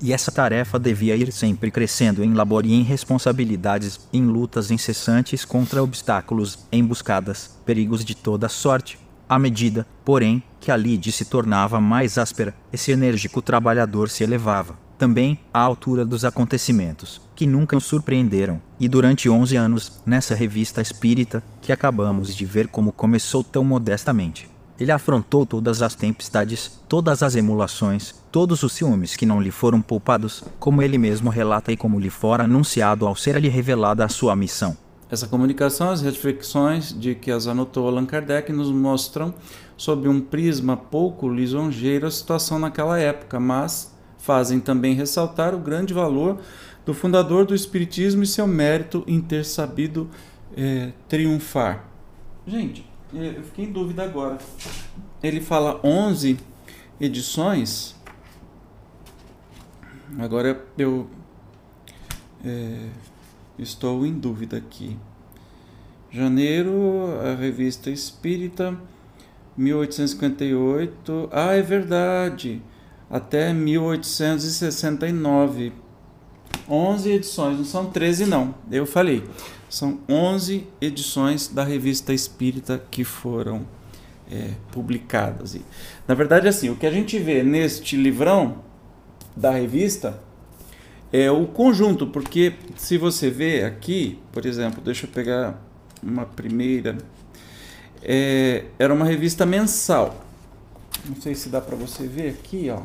E 0.00 0.12
essa 0.12 0.30
tarefa 0.30 0.78
devia 0.78 1.16
ir 1.16 1.32
sempre 1.32 1.70
crescendo 1.70 2.22
em 2.22 2.34
labor 2.34 2.66
e 2.66 2.74
em 2.74 2.82
responsabilidades, 2.82 4.06
em 4.12 4.26
lutas 4.26 4.70
incessantes 4.70 5.44
contra 5.44 5.82
obstáculos, 5.82 6.66
emboscadas, 6.70 7.58
perigos 7.64 8.04
de 8.04 8.14
toda 8.14 8.46
sorte, 8.48 8.98
à 9.28 9.38
medida, 9.38 9.86
porém, 10.04 10.42
que 10.60 10.70
a 10.70 10.76
lide 10.76 11.10
se 11.12 11.24
tornava 11.24 11.80
mais 11.80 12.18
áspera, 12.18 12.54
esse 12.72 12.92
enérgico 12.92 13.42
trabalhador 13.42 14.08
se 14.08 14.22
elevava, 14.22 14.78
também, 14.98 15.38
à 15.52 15.60
altura 15.60 16.04
dos 16.04 16.24
acontecimentos, 16.24 17.20
que 17.34 17.46
nunca 17.46 17.76
o 17.76 17.80
surpreenderam, 17.80 18.60
e 18.80 18.88
durante 18.88 19.28
11 19.28 19.56
anos, 19.56 20.02
nessa 20.06 20.34
revista 20.34 20.80
espírita, 20.80 21.42
que 21.60 21.72
acabamos 21.72 22.34
de 22.34 22.44
ver 22.44 22.68
como 22.68 22.92
começou 22.92 23.44
tão 23.44 23.62
modestamente. 23.62 24.48
Ele 24.78 24.92
afrontou 24.92 25.46
todas 25.46 25.80
as 25.80 25.94
tempestades, 25.94 26.80
todas 26.88 27.22
as 27.22 27.34
emulações, 27.34 28.14
todos 28.30 28.62
os 28.62 28.72
ciúmes 28.72 29.16
que 29.16 29.24
não 29.24 29.40
lhe 29.40 29.50
foram 29.50 29.80
poupados, 29.80 30.44
como 30.58 30.82
ele 30.82 30.98
mesmo 30.98 31.30
relata 31.30 31.72
e 31.72 31.76
como 31.76 31.98
lhe 31.98 32.10
fora 32.10 32.44
anunciado 32.44 33.06
ao 33.06 33.16
ser-lhe 33.16 33.48
revelada 33.48 34.04
a 34.04 34.08
sua 34.08 34.36
missão. 34.36 34.76
Essa 35.08 35.28
comunicação, 35.28 35.90
as 35.90 36.02
reflexões 36.02 36.92
de 36.92 37.14
que 37.14 37.30
as 37.30 37.46
anotou 37.46 37.86
Allan 37.86 38.06
Kardec 38.06 38.52
nos 38.52 38.72
mostram 38.72 39.32
sob 39.76 40.08
um 40.08 40.20
prisma 40.20 40.76
pouco 40.76 41.28
lisonjeiro 41.28 42.06
a 42.06 42.10
situação 42.10 42.58
naquela 42.58 42.98
época, 42.98 43.38
mas 43.38 43.94
fazem 44.18 44.58
também 44.58 44.94
ressaltar 44.94 45.54
o 45.54 45.58
grande 45.58 45.94
valor 45.94 46.40
do 46.84 46.92
fundador 46.92 47.46
do 47.46 47.54
Espiritismo 47.54 48.24
e 48.24 48.26
seu 48.26 48.46
mérito 48.48 49.04
em 49.06 49.20
ter 49.20 49.44
sabido 49.44 50.10
é, 50.56 50.90
triunfar. 51.08 51.84
Gente, 52.44 52.84
eu 53.12 53.44
fiquei 53.44 53.66
em 53.66 53.72
dúvida 53.72 54.02
agora. 54.02 54.38
Ele 55.22 55.40
fala 55.40 55.80
11 55.84 56.36
edições. 57.00 57.94
Agora 60.18 60.64
eu 60.76 61.08
é, 62.44 62.88
Estou 63.58 64.04
em 64.04 64.12
dúvida 64.12 64.58
aqui. 64.58 64.98
Janeiro, 66.10 67.18
a 67.20 67.34
revista 67.34 67.90
Espírita, 67.90 68.76
1858. 69.56 71.30
Ah, 71.32 71.54
é 71.54 71.62
verdade. 71.62 72.60
Até 73.10 73.52
1869. 73.52 75.72
11 76.68 77.10
edições, 77.10 77.58
não 77.58 77.64
são 77.64 77.86
13 77.86 78.26
não. 78.26 78.54
Eu 78.70 78.84
falei. 78.84 79.24
São 79.68 80.00
11 80.08 80.66
edições 80.80 81.48
da 81.48 81.64
revista 81.64 82.12
Espírita 82.12 82.84
que 82.90 83.04
foram 83.04 83.66
é, 84.30 84.50
publicadas. 84.70 85.54
E, 85.54 85.64
na 86.06 86.14
verdade, 86.14 86.46
assim, 86.48 86.68
o 86.68 86.76
que 86.76 86.86
a 86.86 86.90
gente 86.90 87.18
vê 87.18 87.42
neste 87.42 87.96
livrão 87.96 88.58
da 89.36 89.50
revista 89.50 90.22
é 91.18 91.30
o 91.30 91.46
conjunto, 91.46 92.06
porque 92.06 92.52
se 92.76 92.98
você 92.98 93.30
vê 93.30 93.64
aqui, 93.64 94.18
por 94.30 94.44
exemplo, 94.44 94.82
deixa 94.82 95.06
eu 95.06 95.10
pegar 95.10 95.58
uma 96.02 96.26
primeira, 96.26 96.98
é, 98.02 98.66
era 98.78 98.92
uma 98.92 99.06
revista 99.06 99.46
mensal. 99.46 100.22
Não 101.08 101.16
sei 101.16 101.34
se 101.34 101.48
dá 101.48 101.58
para 101.58 101.74
você 101.74 102.06
ver 102.06 102.28
aqui, 102.28 102.68
ó. 102.68 102.82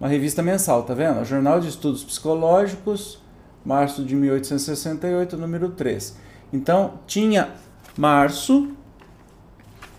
Uma 0.00 0.08
revista 0.08 0.42
mensal, 0.42 0.82
tá 0.82 0.94
vendo? 0.94 1.24
Jornal 1.24 1.60
de 1.60 1.68
Estudos 1.68 2.02
Psicológicos, 2.02 3.20
março 3.64 4.04
de 4.04 4.16
1868, 4.16 5.36
número 5.36 5.68
3. 5.68 6.16
Então, 6.52 6.94
tinha 7.06 7.50
março, 7.96 8.72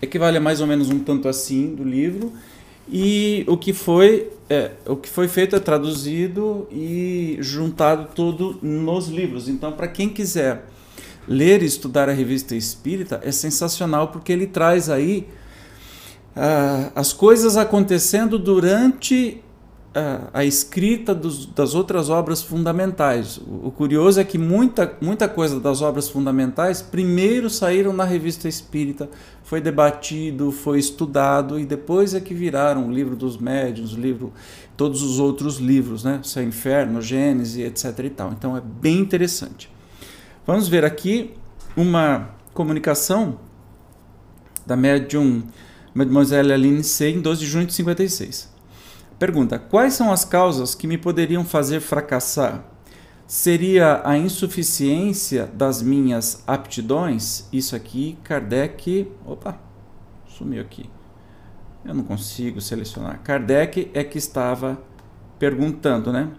equivale 0.02 0.36
a 0.36 0.40
mais 0.42 0.60
ou 0.60 0.66
menos 0.66 0.90
um 0.90 0.98
tanto 0.98 1.26
assim 1.26 1.74
do 1.74 1.84
livro, 1.84 2.34
e 2.88 3.44
o 3.48 3.56
que 3.56 3.72
foi 3.72 4.30
é, 4.48 4.72
o 4.86 4.96
que 4.96 5.08
foi 5.08 5.26
feito 5.26 5.56
é 5.56 5.60
traduzido 5.60 6.68
e 6.70 7.38
juntado 7.40 8.08
tudo 8.14 8.58
nos 8.62 9.08
livros. 9.08 9.48
Então, 9.48 9.72
para 9.72 9.88
quem 9.88 10.08
quiser 10.08 10.66
ler 11.26 11.62
e 11.62 11.66
estudar 11.66 12.08
a 12.08 12.12
revista 12.12 12.54
Espírita, 12.54 13.20
é 13.24 13.32
sensacional 13.32 14.08
porque 14.08 14.32
ele 14.32 14.46
traz 14.46 14.90
aí 14.90 15.26
uh, 16.36 16.92
as 16.94 17.12
coisas 17.12 17.56
acontecendo 17.56 18.38
durante 18.38 19.42
a 20.32 20.44
escrita 20.44 21.14
dos, 21.14 21.46
das 21.46 21.72
outras 21.72 22.10
obras 22.10 22.42
fundamentais. 22.42 23.38
O, 23.38 23.68
o, 23.68 23.70
curioso 23.70 24.20
é 24.20 24.24
que 24.24 24.36
muita, 24.36 24.96
muita 25.00 25.28
coisa 25.28 25.60
das 25.60 25.82
obras 25.82 26.08
fundamentais 26.08 26.82
primeiro 26.82 27.48
saíram 27.48 27.92
na 27.92 28.02
revista 28.02 28.48
Espírita 28.48 29.08
foi 29.44 29.60
debatido, 29.60 30.50
foi 30.50 30.80
estudado 30.80 31.60
e 31.60 31.64
depois 31.64 32.12
é 32.12 32.20
que 32.20 32.34
viraram 32.34 32.88
o 32.88 32.92
livro 32.92 33.14
dos 33.14 33.36
médiuns, 33.36 33.92
o 33.92 34.00
livro, 34.00 34.32
todos 34.76 35.00
os 35.00 35.20
outros 35.20 35.58
livros, 35.58 36.02
né? 36.02 36.18
Céu 36.24 36.42
Inferno, 36.42 37.00
Gênesis, 37.00 37.64
etc. 37.64 38.04
e 38.04 38.10
tal. 38.10 38.32
Então 38.32 38.56
é 38.56 38.60
bem 38.60 38.98
interessante. 38.98 39.70
Vamos 40.44 40.66
ver 40.66 40.84
aqui 40.84 41.34
uma 41.76 42.30
comunicação 42.52 43.38
da 44.66 44.76
médium 44.76 45.44
Mademoiselle 45.94 46.52
Aline 46.52 46.82
C 46.82 47.10
em 47.10 47.20
12 47.20 47.40
de 47.40 47.46
junho 47.46 47.66
de 47.66 47.74
56. 47.74 48.53
Pergunta: 49.18 49.58
Quais 49.58 49.94
são 49.94 50.12
as 50.12 50.24
causas 50.24 50.74
que 50.74 50.86
me 50.86 50.98
poderiam 50.98 51.44
fazer 51.44 51.80
fracassar? 51.80 52.64
Seria 53.26 54.02
a 54.04 54.18
insuficiência 54.18 55.46
das 55.46 55.80
minhas 55.80 56.42
aptidões? 56.46 57.48
Isso 57.52 57.74
aqui, 57.74 58.18
Kardec. 58.22 59.10
Opa, 59.24 59.58
sumiu 60.26 60.60
aqui. 60.60 60.90
Eu 61.84 61.94
não 61.94 62.04
consigo 62.04 62.60
selecionar. 62.60 63.20
Kardec 63.22 63.90
é 63.94 64.04
que 64.04 64.18
estava 64.18 64.78
perguntando, 65.38 66.12
né? 66.12 66.30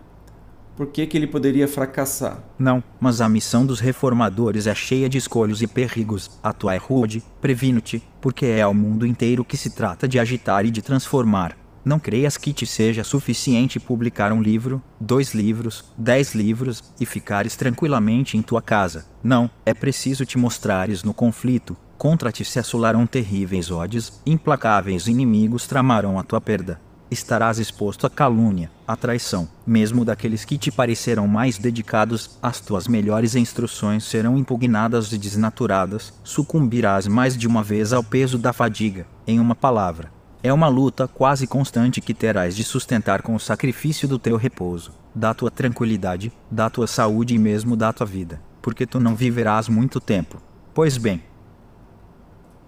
Por 0.76 0.88
que, 0.88 1.08
que 1.08 1.18
ele 1.18 1.26
poderia 1.26 1.68
fracassar? 1.68 2.44
Não, 2.60 2.84
mas 3.00 3.22
a 3.22 3.30
missão 3.30 3.66
dos 3.66 3.80
reformadores 3.80 4.68
é 4.68 4.76
cheia 4.76 5.08
de 5.08 5.18
escolhos 5.18 5.62
e 5.62 5.68
perigos. 5.68 6.30
A 6.44 6.52
tua 6.52 6.76
é 6.76 6.78
rude, 6.78 7.24
previno-te, 7.40 8.04
porque 8.20 8.46
é 8.46 8.62
ao 8.62 8.74
mundo 8.74 9.08
inteiro 9.08 9.46
que 9.46 9.56
se 9.56 9.70
trata 9.70 10.08
de 10.08 10.20
agitar 10.20 10.66
e 10.66 10.72
de 10.72 10.82
transformar. 10.82 11.56
Não 11.86 12.00
creias 12.00 12.36
que 12.36 12.52
te 12.52 12.66
seja 12.66 13.04
suficiente 13.04 13.80
publicar 13.80 14.34
um 14.34 14.42
livro, 14.42 14.82
dois 15.00 15.36
livros, 15.36 15.86
dez 15.96 16.34
livros 16.34 16.84
e 17.00 17.06
ficares 17.06 17.56
tranquilamente 17.56 18.36
em 18.36 18.42
tua 18.42 18.62
casa. 18.62 19.06
Não, 19.24 19.48
é 19.64 19.72
preciso 19.72 20.26
te 20.26 20.36
mostrares 20.36 21.04
no 21.04 21.14
conflito. 21.14 21.78
Contra 21.96 22.32
ti 22.32 22.44
se 22.44 22.58
assolarão 22.58 23.06
terríveis 23.06 23.70
ódios, 23.70 24.20
implacáveis 24.26 25.08
inimigos 25.08 25.68
tramarão 25.68 26.18
a 26.18 26.24
tua 26.24 26.42
perda 26.42 26.82
estarás 27.10 27.60
exposto 27.60 28.06
à 28.06 28.10
calúnia, 28.10 28.70
à 28.88 28.96
traição, 28.96 29.48
mesmo 29.66 30.04
daqueles 30.04 30.44
que 30.44 30.58
te 30.58 30.72
parecerão 30.72 31.28
mais 31.28 31.58
dedicados, 31.58 32.38
as 32.42 32.60
tuas 32.60 32.88
melhores 32.88 33.36
instruções 33.36 34.04
serão 34.04 34.38
impugnadas 34.38 35.12
e 35.12 35.18
desnaturadas, 35.18 36.14
sucumbirás 36.24 37.08
mais 37.08 37.38
de 37.38 37.48
uma 37.48 37.64
vez 37.64 37.94
ao 37.94 38.04
peso 38.04 38.38
da 38.38 38.54
fadiga. 38.54 39.08
Em 39.28 39.40
uma 39.40 39.56
palavra, 39.56 40.12
é 40.46 40.54
uma 40.54 40.68
luta 40.68 41.08
quase 41.08 41.48
constante 41.48 42.00
que 42.00 42.14
terás 42.14 42.56
de 42.56 42.64
sustentar 42.64 43.24
com 43.24 43.34
o 43.34 43.40
sacrifício 43.40 44.08
do 44.08 44.20
teu 44.20 44.38
repouso, 44.38 44.94
da 45.16 45.34
tua 45.34 45.50
tranquilidade, 45.50 46.32
da 46.52 46.70
tua 46.70 46.86
saúde 46.86 47.34
e 47.34 47.40
mesmo 47.40 47.76
da 47.76 47.92
tua 47.92 48.06
vida, 48.06 48.40
porque 48.62 48.86
tu 48.86 49.00
não 49.00 49.16
viverás 49.16 49.68
muito 49.68 50.00
tempo. 50.00 50.40
Pois 50.72 51.00
bem, 51.00 51.24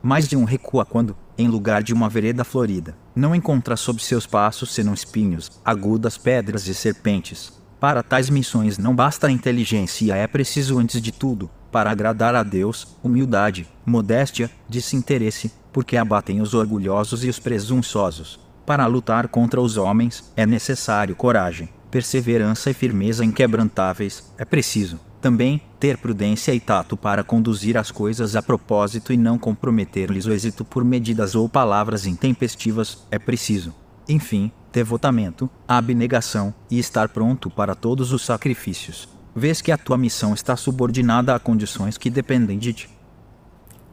mais 0.02 0.28
de 0.28 0.36
um 0.36 0.44
recua 0.44 0.86
quando, 0.86 1.16
em 1.38 1.48
lugar 1.48 1.84
de 1.84 1.94
uma 1.94 2.10
vereda 2.10 2.44
florida, 2.44 2.98
não 3.16 3.36
encontra 3.36 3.78
sob 3.78 4.02
seus 4.02 4.26
passos 4.26 4.74
senão 4.74 4.96
espinhos, 4.96 5.52
agudas 5.64 6.18
pedras 6.18 6.66
e 6.66 6.74
serpentes. 6.74 7.54
Para 7.80 8.02
tais 8.02 8.28
missões 8.28 8.80
não 8.80 8.96
basta 8.96 9.28
a 9.28 9.32
inteligência, 9.32 10.16
é 10.16 10.26
preciso 10.26 10.80
antes 10.80 11.00
de 11.00 11.12
tudo, 11.12 11.48
para 11.72 11.92
agradar 11.92 12.34
a 12.34 12.42
Deus, 12.42 12.98
humildade, 13.04 13.68
modéstia, 13.86 14.50
desinteresse, 14.68 15.52
porque 15.78 15.96
abatem 15.96 16.42
os 16.42 16.56
orgulhosos 16.56 17.24
e 17.24 17.30
os 17.30 17.38
presunçosos. 17.38 18.40
Para 18.66 18.88
lutar 18.88 19.28
contra 19.28 19.62
os 19.62 19.78
homens, 19.78 20.34
é 20.36 20.44
necessário 20.44 21.16
coragem, 21.16 21.70
perseverança 21.92 22.72
e 22.72 22.74
firmeza 22.74 23.24
inquebrantáveis, 23.24 24.34
é 24.40 24.44
preciso 24.44 25.00
também, 25.22 25.62
ter 25.80 26.00
prudência 26.00 26.52
e 26.52 26.60
tato 26.60 26.98
para 26.98 27.24
conduzir 27.24 27.78
as 27.78 27.92
coisas 27.92 28.36
a 28.36 28.42
propósito 28.42 29.14
e 29.14 29.18
não 29.18 29.38
comprometer-lhes 29.38 30.26
o 30.26 30.32
êxito 30.32 30.66
por 30.66 30.84
medidas 30.84 31.36
ou 31.36 31.48
palavras 31.48 32.08
intempestivas 32.08 33.06
é 33.12 33.20
preciso. 33.20 33.72
Enfim, 34.10 34.52
devotamento, 34.74 35.48
abnegação 35.68 36.56
e 36.72 36.80
estar 36.80 37.08
pronto 37.10 37.52
para 37.52 37.76
todos 37.76 38.12
os 38.12 38.26
sacrifícios. 38.26 39.08
Vês 39.36 39.62
que 39.62 39.72
a 39.72 39.78
tua 39.78 39.96
missão 39.96 40.34
está 40.34 40.56
subordinada 40.56 41.36
a 41.36 41.40
condições 41.40 42.00
que 42.00 42.10
dependem 42.10 42.58
de 42.58 42.74
ti. 42.74 42.90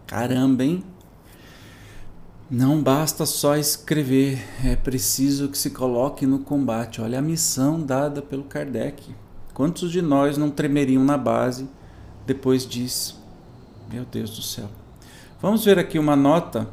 Caramba, 0.07 0.65
hein? 0.65 0.83
Não 2.51 2.83
basta 2.83 3.25
só 3.25 3.57
escrever, 3.57 4.39
é 4.63 4.77
preciso 4.77 5.49
que 5.49 5.57
se 5.57 5.71
coloque 5.71 6.27
no 6.27 6.41
combate. 6.41 7.01
Olha 7.01 7.19
a 7.19 7.23
missão 7.23 7.81
dada 7.81 8.21
pelo 8.21 8.45
Kardec. 8.45 9.15
Quantos 9.55 9.91
de 9.91 10.03
nós 10.03 10.37
não 10.37 10.51
tremeriam 10.51 11.03
na 11.03 11.17
base 11.17 11.67
depois 12.27 12.67
disso? 12.67 13.19
Meu 13.91 14.05
Deus 14.05 14.37
do 14.37 14.43
céu. 14.43 14.69
Vamos 15.41 15.65
ver 15.65 15.79
aqui 15.79 15.99
uma 15.99 16.15
nota 16.15 16.69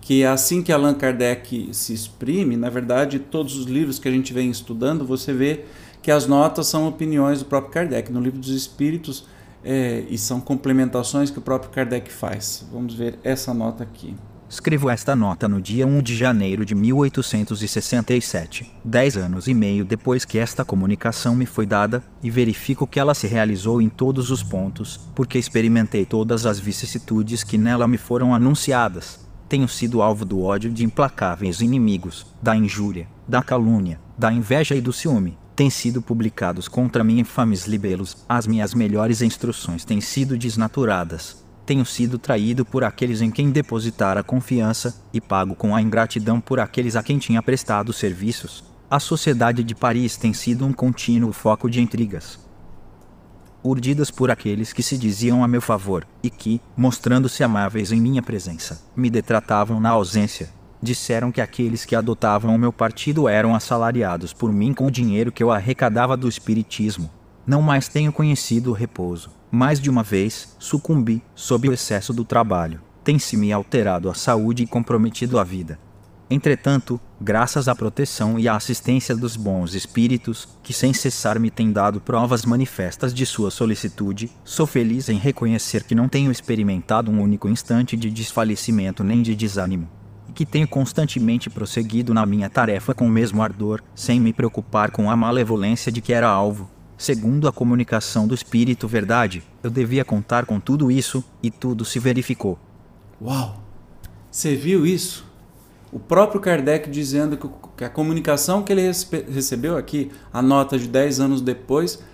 que 0.00 0.24
assim 0.24 0.62
que 0.62 0.72
Allan 0.72 0.94
Kardec 0.94 1.70
se 1.72 1.92
exprime, 1.92 2.56
na 2.56 2.70
verdade, 2.70 3.18
todos 3.18 3.56
os 3.56 3.66
livros 3.66 3.98
que 3.98 4.08
a 4.08 4.12
gente 4.12 4.32
vem 4.32 4.48
estudando, 4.48 5.04
você 5.04 5.32
vê 5.32 5.64
que 6.00 6.12
as 6.12 6.28
notas 6.28 6.68
são 6.68 6.86
opiniões 6.86 7.40
do 7.40 7.46
próprio 7.46 7.72
Kardec. 7.72 8.12
No 8.12 8.20
livro 8.20 8.38
dos 8.38 8.50
Espíritos, 8.50 9.26
é, 9.64 10.04
e 10.08 10.16
são 10.16 10.40
complementações 10.40 11.30
que 11.30 11.38
o 11.40 11.42
próprio 11.42 11.72
Kardec 11.72 12.12
faz. 12.12 12.64
Vamos 12.72 12.94
ver 12.94 13.18
essa 13.24 13.52
nota 13.52 13.82
aqui. 13.82 14.14
Escrevo 14.50 14.90
esta 14.90 15.14
nota 15.14 15.46
no 15.46 15.60
dia 15.60 15.86
1 15.86 16.02
de 16.02 16.16
janeiro 16.16 16.64
de 16.64 16.74
1867, 16.74 18.68
dez 18.84 19.16
anos 19.16 19.46
e 19.46 19.54
meio 19.54 19.84
depois 19.84 20.24
que 20.24 20.40
esta 20.40 20.64
comunicação 20.64 21.36
me 21.36 21.46
foi 21.46 21.64
dada, 21.64 22.02
e 22.20 22.28
verifico 22.32 22.84
que 22.84 22.98
ela 22.98 23.14
se 23.14 23.28
realizou 23.28 23.80
em 23.80 23.88
todos 23.88 24.28
os 24.28 24.42
pontos, 24.42 25.08
porque 25.14 25.38
experimentei 25.38 26.04
todas 26.04 26.46
as 26.46 26.58
vicissitudes 26.58 27.44
que 27.44 27.56
nela 27.56 27.86
me 27.86 27.96
foram 27.96 28.34
anunciadas. 28.34 29.24
Tenho 29.48 29.68
sido 29.68 30.02
alvo 30.02 30.24
do 30.24 30.42
ódio 30.42 30.72
de 30.72 30.84
implacáveis 30.84 31.60
inimigos, 31.60 32.26
da 32.42 32.56
injúria, 32.56 33.06
da 33.28 33.44
calúnia, 33.44 34.00
da 34.18 34.32
inveja 34.32 34.74
e 34.74 34.80
do 34.80 34.92
ciúme. 34.92 35.38
Têm 35.54 35.70
sido 35.70 36.02
publicados 36.02 36.66
contra 36.66 37.04
mim 37.04 37.20
infames 37.20 37.66
libelos, 37.68 38.24
as 38.28 38.48
minhas 38.48 38.74
melhores 38.74 39.22
instruções 39.22 39.84
têm 39.84 40.00
sido 40.00 40.36
desnaturadas, 40.36 41.39
tenho 41.70 41.86
sido 41.86 42.18
traído 42.18 42.64
por 42.64 42.82
aqueles 42.82 43.20
em 43.20 43.30
quem 43.30 43.48
depositara 43.48 44.24
confiança 44.24 45.00
e 45.12 45.20
pago 45.20 45.54
com 45.54 45.72
a 45.72 45.80
ingratidão 45.80 46.40
por 46.40 46.58
aqueles 46.58 46.96
a 46.96 47.02
quem 47.04 47.16
tinha 47.16 47.40
prestado 47.40 47.92
serviços. 47.92 48.64
A 48.90 48.98
sociedade 48.98 49.62
de 49.62 49.72
Paris 49.72 50.16
tem 50.16 50.32
sido 50.32 50.66
um 50.66 50.72
contínuo 50.72 51.32
foco 51.32 51.70
de 51.70 51.80
intrigas, 51.80 52.40
urdidas 53.62 54.10
por 54.10 54.32
aqueles 54.32 54.72
que 54.72 54.82
se 54.82 54.98
diziam 54.98 55.44
a 55.44 55.46
meu 55.46 55.60
favor 55.60 56.04
e 56.24 56.28
que, 56.28 56.60
mostrando-se 56.76 57.44
amáveis 57.44 57.92
em 57.92 58.00
minha 58.00 58.20
presença, 58.20 58.82
me 58.96 59.08
detratavam 59.08 59.78
na 59.78 59.90
ausência. 59.90 60.50
Disseram 60.82 61.30
que 61.30 61.40
aqueles 61.40 61.84
que 61.84 61.94
adotavam 61.94 62.52
o 62.52 62.58
meu 62.58 62.72
partido 62.72 63.28
eram 63.28 63.54
assalariados 63.54 64.32
por 64.32 64.52
mim 64.52 64.74
com 64.74 64.86
o 64.86 64.90
dinheiro 64.90 65.30
que 65.30 65.40
eu 65.44 65.52
arrecadava 65.52 66.16
do 66.16 66.28
espiritismo. 66.28 67.08
Não 67.46 67.62
mais 67.62 67.86
tenho 67.86 68.12
conhecido 68.12 68.70
o 68.70 68.74
repouso 68.74 69.38
mais 69.50 69.80
de 69.80 69.90
uma 69.90 70.02
vez, 70.02 70.54
sucumbi 70.58 71.22
sob 71.34 71.68
o 71.68 71.72
excesso 71.72 72.12
do 72.12 72.24
trabalho. 72.24 72.80
Tem-se 73.02 73.36
me 73.36 73.52
alterado 73.52 74.08
a 74.08 74.14
saúde 74.14 74.62
e 74.62 74.66
comprometido 74.66 75.38
a 75.38 75.44
vida. 75.44 75.78
Entretanto, 76.32 77.00
graças 77.20 77.66
à 77.66 77.74
proteção 77.74 78.38
e 78.38 78.46
à 78.46 78.54
assistência 78.54 79.16
dos 79.16 79.36
bons 79.36 79.74
espíritos, 79.74 80.48
que 80.62 80.72
sem 80.72 80.92
cessar 80.92 81.40
me 81.40 81.50
têm 81.50 81.72
dado 81.72 82.00
provas 82.00 82.44
manifestas 82.44 83.12
de 83.12 83.26
sua 83.26 83.50
solicitude, 83.50 84.30
sou 84.44 84.64
feliz 84.64 85.08
em 85.08 85.18
reconhecer 85.18 85.82
que 85.82 85.94
não 85.94 86.08
tenho 86.08 86.30
experimentado 86.30 87.10
um 87.10 87.20
único 87.20 87.48
instante 87.48 87.96
de 87.96 88.08
desfalecimento 88.08 89.02
nem 89.02 89.22
de 89.22 89.34
desânimo, 89.34 89.88
e 90.28 90.32
que 90.32 90.46
tenho 90.46 90.68
constantemente 90.68 91.50
prosseguido 91.50 92.14
na 92.14 92.24
minha 92.24 92.48
tarefa 92.48 92.94
com 92.94 93.08
o 93.08 93.10
mesmo 93.10 93.42
ardor, 93.42 93.82
sem 93.92 94.20
me 94.20 94.32
preocupar 94.32 94.92
com 94.92 95.10
a 95.10 95.16
malevolência 95.16 95.90
de 95.90 96.00
que 96.00 96.12
era 96.12 96.28
alvo. 96.28 96.70
Segundo 97.00 97.48
a 97.48 97.52
comunicação 97.52 98.28
do 98.28 98.34
Espírito 98.34 98.86
Verdade, 98.86 99.42
eu 99.62 99.70
devia 99.70 100.04
contar 100.04 100.44
com 100.44 100.60
tudo 100.60 100.90
isso 100.90 101.24
e 101.42 101.50
tudo 101.50 101.82
se 101.82 101.98
verificou. 101.98 102.58
Uau! 103.22 103.58
Você 104.30 104.54
viu 104.54 104.84
isso? 104.84 105.26
O 105.90 105.98
próprio 105.98 106.42
Kardec 106.42 106.90
dizendo 106.90 107.38
que 107.74 107.82
a 107.84 107.88
comunicação 107.88 108.62
que 108.62 108.70
ele 108.70 108.82
recebeu 108.82 109.78
aqui, 109.78 110.10
a 110.30 110.42
nota 110.42 110.78
de 110.78 110.86
10 110.86 111.20
anos 111.20 111.40
depois, 111.40 112.04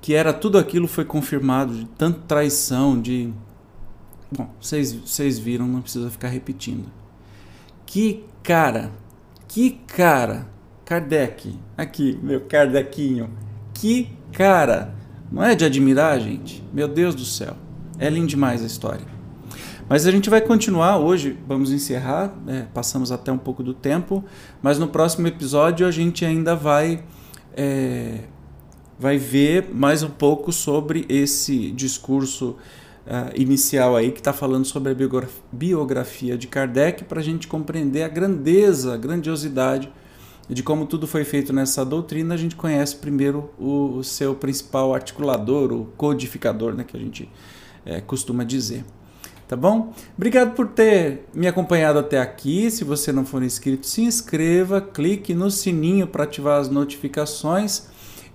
que 0.00 0.14
era 0.14 0.32
tudo 0.32 0.56
aquilo 0.56 0.88
foi 0.88 1.04
confirmado, 1.04 1.74
de 1.74 1.84
tanta 1.84 2.20
traição, 2.26 2.98
de. 2.98 3.30
Bom, 4.34 4.48
vocês 4.58 5.38
viram, 5.38 5.68
não 5.68 5.82
precisa 5.82 6.08
ficar 6.08 6.28
repetindo. 6.28 6.88
Que 7.84 8.24
cara, 8.42 8.92
que 9.46 9.72
cara, 9.86 10.48
Kardec, 10.86 11.54
aqui, 11.76 12.18
meu 12.22 12.40
Kardecinho, 12.40 13.28
que 13.74 14.21
Cara, 14.32 14.94
não 15.30 15.44
é 15.44 15.54
de 15.54 15.64
admirar, 15.64 16.18
gente? 16.18 16.64
Meu 16.72 16.88
Deus 16.88 17.14
do 17.14 17.24
céu. 17.24 17.54
É 17.98 18.08
lindo 18.08 18.26
demais 18.26 18.62
a 18.62 18.66
história. 18.66 19.04
Mas 19.88 20.06
a 20.06 20.10
gente 20.10 20.30
vai 20.30 20.40
continuar 20.40 20.96
hoje, 20.96 21.38
vamos 21.46 21.70
encerrar, 21.70 22.34
né? 22.46 22.66
passamos 22.72 23.12
até 23.12 23.30
um 23.30 23.36
pouco 23.36 23.62
do 23.62 23.74
tempo, 23.74 24.24
mas 24.62 24.78
no 24.78 24.88
próximo 24.88 25.26
episódio 25.26 25.86
a 25.86 25.90
gente 25.90 26.24
ainda 26.24 26.56
vai, 26.56 27.04
é, 27.54 28.20
vai 28.98 29.18
ver 29.18 29.68
mais 29.70 30.02
um 30.02 30.08
pouco 30.08 30.50
sobre 30.50 31.04
esse 31.10 31.70
discurso 31.72 32.56
uh, 33.06 33.38
inicial 33.38 33.94
aí 33.94 34.12
que 34.12 34.20
está 34.20 34.32
falando 34.32 34.64
sobre 34.64 34.92
a 34.92 34.96
biografia 35.52 36.38
de 36.38 36.46
Kardec 36.46 37.04
para 37.04 37.20
a 37.20 37.22
gente 37.22 37.46
compreender 37.46 38.02
a 38.02 38.08
grandeza, 38.08 38.94
a 38.94 38.96
grandiosidade 38.96 39.92
de 40.48 40.62
como 40.62 40.86
tudo 40.86 41.06
foi 41.06 41.24
feito 41.24 41.52
nessa 41.52 41.84
doutrina, 41.84 42.34
a 42.34 42.36
gente 42.36 42.56
conhece 42.56 42.96
primeiro 42.96 43.50
o, 43.58 43.96
o 43.98 44.04
seu 44.04 44.34
principal 44.34 44.94
articulador, 44.94 45.72
o 45.72 45.86
codificador, 45.96 46.74
né, 46.74 46.84
que 46.84 46.96
a 46.96 47.00
gente 47.00 47.28
é, 47.84 48.00
costuma 48.00 48.44
dizer. 48.44 48.84
Tá 49.48 49.56
bom? 49.56 49.92
Obrigado 50.16 50.54
por 50.54 50.68
ter 50.68 51.26
me 51.34 51.46
acompanhado 51.46 51.98
até 51.98 52.18
aqui. 52.18 52.70
Se 52.70 52.84
você 52.84 53.12
não 53.12 53.26
for 53.26 53.42
inscrito, 53.42 53.86
se 53.86 54.00
inscreva, 54.00 54.80
clique 54.80 55.34
no 55.34 55.50
sininho 55.50 56.06
para 56.06 56.24
ativar 56.24 56.58
as 56.58 56.70
notificações 56.70 57.86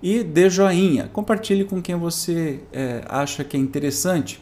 e 0.01 0.23
dê 0.23 0.47
joinha. 0.47 1.09
Compartilhe 1.11 1.63
com 1.63 1.81
quem 1.81 1.95
você 1.95 2.59
é, 2.71 3.03
acha 3.07 3.43
que 3.43 3.57
é 3.57 3.59
interessante. 3.59 4.39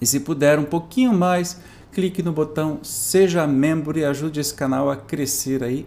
E 0.00 0.06
se 0.06 0.20
puder 0.20 0.58
um 0.58 0.64
pouquinho 0.64 1.12
mais, 1.12 1.60
clique 1.92 2.22
no 2.22 2.32
botão 2.32 2.80
Seja 2.82 3.46
Membro 3.46 3.98
e 3.98 4.04
ajude 4.04 4.40
esse 4.40 4.54
canal 4.54 4.90
a 4.90 4.96
crescer 4.96 5.62
aí. 5.62 5.86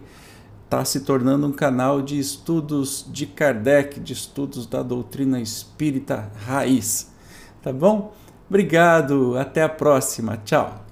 Está 0.66 0.84
se 0.84 1.02
tornando 1.02 1.46
um 1.46 1.52
canal 1.52 2.02
de 2.02 2.18
estudos 2.18 3.06
de 3.08 3.24
Kardec, 3.24 4.00
de 4.00 4.12
estudos 4.12 4.66
da 4.66 4.82
doutrina 4.82 5.40
espírita 5.40 6.28
raiz. 6.44 7.08
Tá 7.62 7.72
bom? 7.72 8.12
Obrigado, 8.50 9.38
até 9.38 9.62
a 9.62 9.68
próxima. 9.68 10.36
Tchau. 10.44 10.85